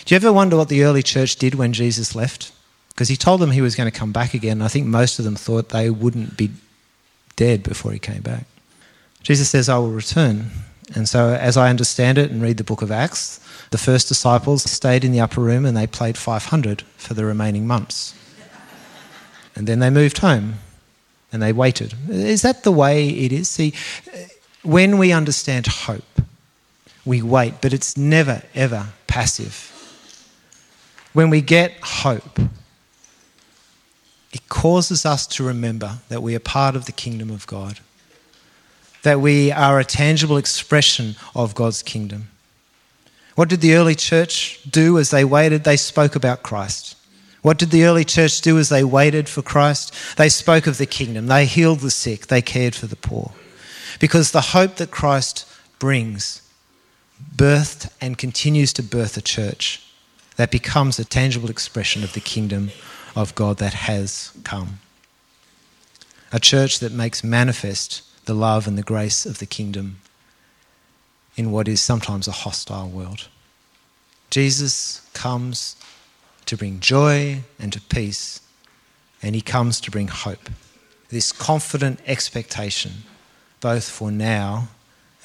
Do 0.05 0.15
you 0.15 0.17
ever 0.17 0.33
wonder 0.33 0.57
what 0.57 0.69
the 0.69 0.83
early 0.83 1.03
church 1.03 1.37
did 1.37 1.55
when 1.55 1.73
Jesus 1.73 2.15
left? 2.15 2.53
Because 3.01 3.09
he 3.09 3.17
told 3.17 3.41
them 3.41 3.51
he 3.51 3.63
was 3.63 3.77
going 3.77 3.91
to 3.91 3.99
come 3.99 4.13
back 4.13 4.35
again. 4.35 4.61
I 4.61 4.69
think 4.69 4.87
most 4.87 5.19
of 5.19 5.25
them 5.25 5.35
thought 5.35 5.71
they 5.71 5.89
wouldn't 5.89 6.37
be 6.37 6.51
dead 7.35 7.63
before 7.63 7.93
he 7.93 7.99
came 7.99 8.21
back. 8.21 8.45
Jesus 9.23 9.49
says, 9.49 9.71
I 9.71 9.79
will 9.79 9.91
return. 9.91 10.51
And 10.95 11.09
so, 11.09 11.31
as 11.31 11.57
I 11.57 11.71
understand 11.71 12.19
it 12.19 12.31
and 12.31 12.43
read 12.43 12.59
the 12.59 12.63
book 12.63 12.83
of 12.83 12.91
Acts, 12.91 13.41
the 13.71 13.79
first 13.79 14.07
disciples 14.07 14.71
stayed 14.71 15.03
in 15.03 15.13
the 15.13 15.21
upper 15.21 15.41
room 15.41 15.65
and 15.65 15.75
they 15.75 15.87
played 15.87 16.19
500 16.19 16.83
for 16.99 17.15
the 17.15 17.25
remaining 17.25 17.67
months. 17.67 18.15
And 19.57 19.67
then 19.67 19.79
they 19.79 19.89
moved 19.89 20.19
home 20.19 20.57
and 21.33 21.41
they 21.43 21.55
waited. 21.55 21.95
Is 22.11 22.43
that 22.43 22.65
the 22.65 22.71
way 22.71 23.09
it 23.09 23.33
is? 23.33 23.49
See, 23.49 23.73
when 24.63 24.99
we 24.99 25.11
understand 25.11 25.67
hope, 25.69 26.21
we 27.07 27.23
wait, 27.23 27.63
but 27.63 27.73
it's 27.73 27.97
never, 27.97 28.43
ever 28.55 28.89
passive. 29.07 29.69
When 31.15 31.31
we 31.31 31.41
get 31.41 31.73
hope, 31.81 32.39
it 34.33 34.49
causes 34.49 35.05
us 35.05 35.27
to 35.27 35.45
remember 35.45 35.99
that 36.09 36.23
we 36.23 36.35
are 36.35 36.41
part 36.41 36.77
of 36.77 36.87
the 36.87 36.93
kingdom 36.93 37.31
of 37.31 37.47
God, 37.47 37.81
that 39.03 39.21
we 39.21 39.51
are 39.51 39.81
a 39.81 39.85
tangible 39.85 40.37
expression 40.37 41.17
of 41.35 41.55
God's 41.55 41.83
kingdom. 41.83 42.29
What 43.35 43.49
did 43.49 43.61
the 43.61 43.75
early 43.75 43.95
church 43.95 44.61
do 44.69 44.99
as 44.99 45.11
they 45.11 45.25
waited? 45.25 45.65
They 45.65 45.77
spoke 45.77 46.15
about 46.15 46.43
Christ. 46.43 46.97
What 47.43 47.59
did 47.59 47.71
the 47.71 47.85
early 47.85 48.05
church 48.05 48.41
do 48.43 48.59
as 48.59 48.69
they 48.69 48.85
waited 48.85 49.29
for 49.29 49.41
Christ? 49.41 49.95
They 50.17 50.29
spoke 50.29 50.67
of 50.67 50.77
the 50.77 50.87
kingdom. 50.87 51.27
They 51.27 51.47
healed 51.47 51.81
the 51.81 51.91
sick. 51.91 52.27
They 52.27 52.43
cared 52.43 52.75
for 52.75 52.87
the 52.87 52.97
poor. 52.97 53.33
Because 53.99 54.31
the 54.31 54.41
hope 54.41 54.77
that 54.77 54.91
Christ 54.91 55.47
brings 55.79 56.43
birthed 57.35 57.91
and 58.01 58.19
continues 58.19 58.73
to 58.75 58.83
birth 58.83 59.17
a 59.17 59.23
church 59.23 59.83
that 60.37 60.51
becomes 60.51 60.99
a 60.99 61.05
tangible 61.05 61.51
expression 61.51 62.05
of 62.05 62.13
the 62.13 62.21
kingdom 62.21 62.71
of 63.15 63.35
God 63.35 63.59
that 63.59 63.75
has 63.75 64.33
come. 64.45 64.81
A 66.33 66.41
church 66.41 66.79
that 66.79 66.93
makes 66.93 67.25
manifest 67.25 68.03
the 68.27 68.35
love 68.35 68.67
and 68.67 68.79
the 68.79 68.83
grace 68.83 69.27
of 69.27 69.39
the 69.39 69.47
kingdom 69.47 69.99
in 71.37 71.51
what 71.51 71.69
is 71.69 71.81
sometimes 71.81 72.29
a 72.29 72.33
hostile 72.33 72.89
world. 72.89 73.29
Jesus 74.31 75.01
comes 75.13 75.77
to 76.47 76.57
bring 76.57 76.81
joy 76.81 77.41
and 77.59 77.73
to 77.73 77.81
peace, 77.81 78.41
and 79.23 79.35
he 79.35 79.41
comes 79.41 79.81
to 79.81 79.91
bring 79.91 80.09
hope. 80.09 80.49
This 81.09 81.33
confident 81.33 82.01
expectation, 82.07 83.05
both 83.61 83.89
for 83.89 84.11
now 84.11 84.69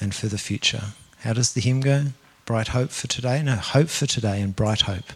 and 0.00 0.14
for 0.14 0.26
the 0.26 0.38
future. 0.38 0.92
How 1.20 1.32
does 1.32 1.52
the 1.52 1.60
hymn 1.60 1.80
go? 1.80 2.06
Bright 2.44 2.68
hope 2.68 2.90
for 2.90 3.06
today? 3.06 3.42
No, 3.42 3.56
hope 3.56 3.88
for 3.88 4.06
today 4.06 4.40
and 4.40 4.54
bright 4.54 4.82
hope 4.82 5.12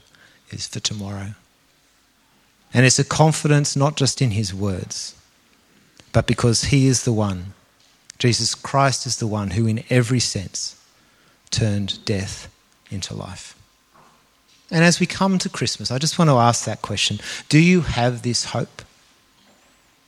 is 0.50 0.66
for 0.66 0.80
tomorrow. 0.80 1.34
And 2.72 2.86
it's 2.86 2.98
a 2.98 3.04
confidence 3.04 3.74
not 3.76 3.96
just 3.96 4.22
in 4.22 4.32
his 4.32 4.54
words, 4.54 5.14
but 6.12 6.26
because 6.26 6.64
he 6.64 6.86
is 6.86 7.04
the 7.04 7.12
one, 7.12 7.54
Jesus 8.18 8.54
Christ 8.54 9.06
is 9.06 9.16
the 9.16 9.26
one 9.26 9.52
who, 9.52 9.66
in 9.66 9.82
every 9.90 10.20
sense, 10.20 10.76
turned 11.50 12.04
death 12.04 12.48
into 12.90 13.14
life. 13.14 13.56
And 14.70 14.84
as 14.84 15.00
we 15.00 15.06
come 15.06 15.38
to 15.38 15.48
Christmas, 15.48 15.90
I 15.90 15.98
just 15.98 16.18
want 16.18 16.30
to 16.30 16.36
ask 16.36 16.64
that 16.64 16.82
question 16.82 17.18
Do 17.48 17.58
you 17.58 17.80
have 17.80 18.22
this 18.22 18.46
hope? 18.46 18.82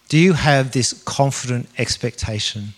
Do 0.09 0.19
you 0.19 0.35
have 0.35 0.73
this 0.73 0.93
confident 1.05 1.69
expectation? 1.79 2.75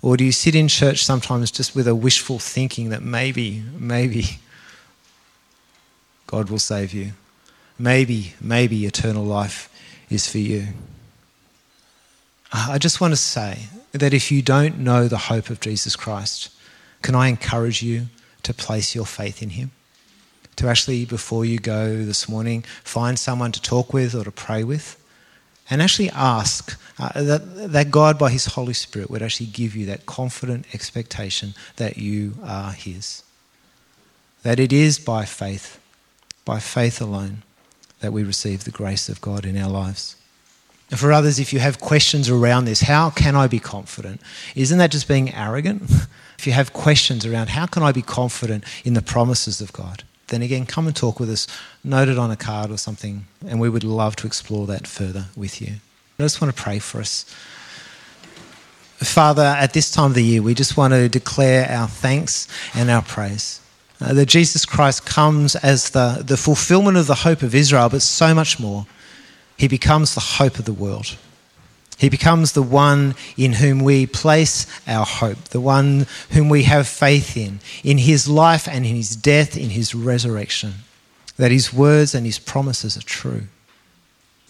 Or 0.00 0.16
do 0.16 0.24
you 0.24 0.32
sit 0.32 0.56
in 0.56 0.66
church 0.66 1.04
sometimes 1.04 1.52
just 1.52 1.76
with 1.76 1.86
a 1.86 1.94
wishful 1.94 2.40
thinking 2.40 2.88
that 2.88 3.02
maybe, 3.02 3.62
maybe 3.78 4.40
God 6.26 6.50
will 6.50 6.58
save 6.58 6.92
you? 6.92 7.12
Maybe, 7.78 8.34
maybe 8.40 8.86
eternal 8.86 9.24
life 9.24 9.68
is 10.10 10.28
for 10.28 10.38
you. 10.38 10.68
I 12.52 12.78
just 12.78 13.00
want 13.00 13.12
to 13.12 13.16
say 13.16 13.66
that 13.92 14.12
if 14.12 14.30
you 14.30 14.42
don't 14.42 14.78
know 14.78 15.08
the 15.08 15.16
hope 15.16 15.48
of 15.48 15.60
Jesus 15.60 15.96
Christ, 15.96 16.50
can 17.00 17.14
I 17.14 17.28
encourage 17.28 17.82
you 17.82 18.06
to 18.42 18.52
place 18.52 18.94
your 18.94 19.06
faith 19.06 19.42
in 19.42 19.50
Him? 19.50 19.70
To 20.56 20.68
actually, 20.68 21.06
before 21.06 21.44
you 21.44 21.58
go 21.58 22.04
this 22.04 22.28
morning, 22.28 22.62
find 22.84 23.18
someone 23.18 23.52
to 23.52 23.62
talk 23.62 23.92
with 23.94 24.14
or 24.14 24.24
to 24.24 24.30
pray 24.30 24.64
with 24.64 25.02
and 25.70 25.80
actually 25.80 26.10
ask 26.10 26.78
uh, 26.98 27.22
that, 27.22 27.72
that 27.72 27.90
God, 27.90 28.18
by 28.18 28.30
His 28.30 28.46
Holy 28.46 28.74
Spirit, 28.74 29.10
would 29.10 29.22
actually 29.22 29.46
give 29.46 29.74
you 29.74 29.86
that 29.86 30.04
confident 30.04 30.66
expectation 30.74 31.54
that 31.76 31.96
you 31.96 32.34
are 32.44 32.72
His. 32.72 33.22
That 34.42 34.60
it 34.60 34.72
is 34.72 34.98
by 34.98 35.24
faith, 35.24 35.80
by 36.44 36.58
faith 36.58 37.00
alone, 37.00 37.42
that 38.02 38.12
we 38.12 38.22
receive 38.22 38.64
the 38.64 38.70
grace 38.70 39.08
of 39.08 39.20
God 39.20 39.46
in 39.46 39.56
our 39.56 39.70
lives. 39.70 40.16
And 40.90 41.00
for 41.00 41.10
others, 41.10 41.38
if 41.38 41.54
you 41.54 41.58
have 41.58 41.80
questions 41.80 42.28
around 42.28 42.66
this, 42.66 42.82
how 42.82 43.08
can 43.08 43.34
I 43.34 43.46
be 43.46 43.58
confident? 43.58 44.20
Isn't 44.54 44.76
that 44.76 44.90
just 44.90 45.08
being 45.08 45.34
arrogant? 45.34 45.90
if 46.38 46.46
you 46.46 46.52
have 46.52 46.74
questions 46.74 47.24
around 47.24 47.48
how 47.48 47.64
can 47.64 47.82
I 47.82 47.92
be 47.92 48.02
confident 48.02 48.64
in 48.84 48.92
the 48.92 49.00
promises 49.00 49.62
of 49.62 49.72
God, 49.72 50.04
then 50.28 50.42
again, 50.42 50.66
come 50.66 50.86
and 50.86 50.94
talk 50.94 51.18
with 51.18 51.30
us, 51.30 51.46
note 51.82 52.08
it 52.08 52.18
on 52.18 52.30
a 52.30 52.36
card 52.36 52.70
or 52.70 52.76
something, 52.76 53.24
and 53.46 53.58
we 53.58 53.70
would 53.70 53.84
love 53.84 54.16
to 54.16 54.26
explore 54.26 54.66
that 54.66 54.86
further 54.86 55.26
with 55.34 55.62
you. 55.62 55.76
I 56.18 56.22
just 56.24 56.42
want 56.42 56.54
to 56.54 56.62
pray 56.62 56.78
for 56.78 57.00
us. 57.00 57.24
Father, 58.98 59.42
at 59.42 59.72
this 59.72 59.90
time 59.90 60.10
of 60.10 60.14
the 60.14 60.22
year, 60.22 60.42
we 60.42 60.52
just 60.52 60.76
want 60.76 60.92
to 60.92 61.08
declare 61.08 61.66
our 61.70 61.88
thanks 61.88 62.48
and 62.74 62.90
our 62.90 63.02
praise. 63.02 63.61
Uh, 64.02 64.12
that 64.14 64.26
Jesus 64.26 64.64
Christ 64.64 65.06
comes 65.06 65.54
as 65.56 65.90
the, 65.90 66.24
the 66.26 66.36
fulfillment 66.36 66.96
of 66.96 67.06
the 67.06 67.14
hope 67.14 67.42
of 67.42 67.54
Israel, 67.54 67.88
but 67.88 68.02
so 68.02 68.34
much 68.34 68.58
more. 68.58 68.84
He 69.56 69.68
becomes 69.68 70.14
the 70.14 70.20
hope 70.20 70.58
of 70.58 70.64
the 70.64 70.72
world. 70.72 71.16
He 71.98 72.08
becomes 72.08 72.50
the 72.50 72.64
one 72.64 73.14
in 73.36 73.52
whom 73.52 73.78
we 73.78 74.06
place 74.06 74.66
our 74.88 75.06
hope, 75.06 75.38
the 75.50 75.60
one 75.60 76.06
whom 76.30 76.48
we 76.48 76.64
have 76.64 76.88
faith 76.88 77.36
in, 77.36 77.60
in 77.84 77.98
his 77.98 78.26
life 78.26 78.66
and 78.66 78.84
in 78.84 78.96
his 78.96 79.14
death, 79.14 79.56
in 79.56 79.70
his 79.70 79.94
resurrection. 79.94 80.74
That 81.36 81.52
his 81.52 81.72
words 81.72 82.12
and 82.12 82.26
his 82.26 82.40
promises 82.40 82.96
are 82.96 83.02
true. 83.02 83.42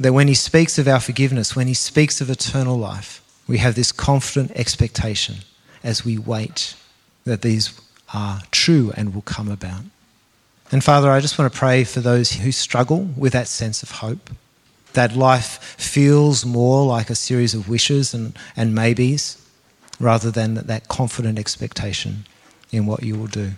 That 0.01 0.15
when 0.15 0.29
he 0.29 0.35
speaks 0.35 0.79
of 0.79 0.89
our 0.89 1.01
forgiveness, 1.01 1.55
when 1.55 1.67
he 1.67 1.75
speaks 1.75 2.23
of 2.23 2.31
eternal 2.31 2.79
life, 2.79 3.21
we 3.47 3.59
have 3.59 3.75
this 3.75 3.93
confident 3.93 4.53
expectation 4.53 5.37
as 5.85 6.07
we 6.07 6.17
wait 6.17 6.75
that 7.25 7.43
these 7.43 7.79
are 8.13 8.43
true 8.51 8.93
and 8.97 9.15
will 9.15 9.23
come 9.23 9.51
about. 9.51 9.83
And 10.71 10.83
Father, 10.83 11.11
I 11.11 11.21
just 11.21 11.39
want 11.39 11.53
to 11.53 11.59
pray 11.59 11.85
for 11.85 12.01
those 12.01 12.33
who 12.33 12.53
struggle 12.53 13.11
with 13.17 13.33
that 13.35 13.49
sense 13.49 13.83
of 13.83 13.91
hope 13.91 14.31
that 14.95 15.17
life 15.17 15.77
feels 15.79 16.45
more 16.45 16.87
like 16.87 17.11
a 17.11 17.15
series 17.15 17.55
of 17.55 17.69
wishes 17.69 18.15
and, 18.15 18.37
and 18.57 18.75
maybes 18.75 19.39
rather 20.01 20.31
than 20.31 20.55
that 20.55 20.89
confident 20.89 21.39
expectation 21.39 22.25
in 22.71 22.87
what 22.87 23.03
you 23.03 23.17
will 23.17 23.27
do. 23.27 23.53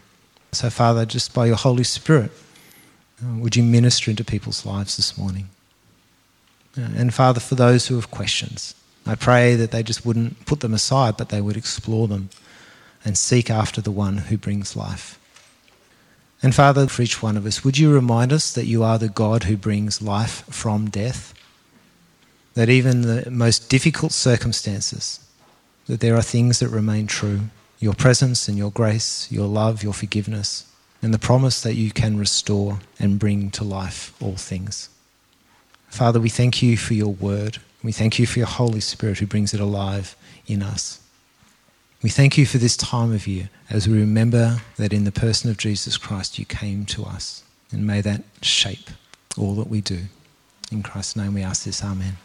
So, 0.52 0.70
Father, 0.70 1.04
just 1.04 1.34
by 1.34 1.46
your 1.46 1.56
Holy 1.56 1.84
Spirit, 1.84 2.30
uh, 3.22 3.38
would 3.38 3.56
you 3.56 3.62
minister 3.62 4.10
into 4.10 4.24
people's 4.24 4.64
lives 4.64 4.96
this 4.96 5.16
morning? 5.18 5.48
Uh, 6.76 6.88
and, 6.96 7.14
Father, 7.14 7.40
for 7.40 7.54
those 7.54 7.86
who 7.86 7.94
have 7.96 8.10
questions, 8.10 8.74
I 9.06 9.14
pray 9.14 9.54
that 9.56 9.70
they 9.70 9.82
just 9.82 10.06
wouldn't 10.06 10.46
put 10.46 10.60
them 10.60 10.74
aside, 10.74 11.16
but 11.16 11.28
they 11.28 11.40
would 11.40 11.56
explore 11.56 12.08
them 12.08 12.30
and 13.04 13.18
seek 13.18 13.50
after 13.50 13.80
the 13.80 13.90
one 13.90 14.18
who 14.18 14.38
brings 14.38 14.76
life. 14.76 15.18
And 16.42 16.54
Father, 16.54 16.86
for 16.88 17.02
each 17.02 17.22
one 17.22 17.36
of 17.36 17.46
us, 17.46 17.64
would 17.64 17.78
you 17.78 17.92
remind 17.92 18.32
us 18.32 18.52
that 18.52 18.66
you 18.66 18.82
are 18.82 18.98
the 18.98 19.08
God 19.08 19.44
who 19.44 19.56
brings 19.56 20.02
life 20.02 20.44
from 20.50 20.90
death? 20.90 21.32
That 22.54 22.68
even 22.68 23.02
the 23.02 23.30
most 23.30 23.70
difficult 23.70 24.12
circumstances, 24.12 25.20
that 25.86 26.00
there 26.00 26.16
are 26.16 26.22
things 26.22 26.58
that 26.60 26.68
remain 26.68 27.06
true. 27.06 27.40
Your 27.78 27.94
presence 27.94 28.48
and 28.48 28.56
your 28.56 28.70
grace, 28.70 29.30
your 29.30 29.46
love, 29.46 29.82
your 29.82 29.92
forgiveness, 29.92 30.70
and 31.02 31.12
the 31.12 31.18
promise 31.18 31.60
that 31.62 31.74
you 31.74 31.90
can 31.90 32.18
restore 32.18 32.80
and 32.98 33.18
bring 33.18 33.50
to 33.52 33.64
life 33.64 34.14
all 34.22 34.36
things. 34.36 34.88
Father, 35.88 36.18
we 36.18 36.28
thank 36.28 36.62
you 36.62 36.76
for 36.76 36.94
your 36.94 37.12
word. 37.12 37.58
We 37.82 37.92
thank 37.92 38.18
you 38.18 38.26
for 38.26 38.38
your 38.38 38.48
Holy 38.48 38.80
Spirit 38.80 39.18
who 39.18 39.26
brings 39.26 39.52
it 39.54 39.60
alive 39.60 40.16
in 40.46 40.62
us. 40.62 41.00
We 42.04 42.10
thank 42.10 42.36
you 42.36 42.44
for 42.44 42.58
this 42.58 42.76
time 42.76 43.14
of 43.14 43.26
year 43.26 43.48
as 43.70 43.88
we 43.88 43.98
remember 43.98 44.58
that 44.76 44.92
in 44.92 45.04
the 45.04 45.10
person 45.10 45.48
of 45.48 45.56
Jesus 45.56 45.96
Christ 45.96 46.38
you 46.38 46.44
came 46.44 46.84
to 46.84 47.02
us. 47.02 47.42
And 47.72 47.86
may 47.86 48.02
that 48.02 48.24
shape 48.42 48.90
all 49.38 49.54
that 49.54 49.68
we 49.68 49.80
do. 49.80 50.00
In 50.70 50.82
Christ's 50.82 51.16
name 51.16 51.32
we 51.32 51.40
ask 51.40 51.64
this. 51.64 51.82
Amen. 51.82 52.18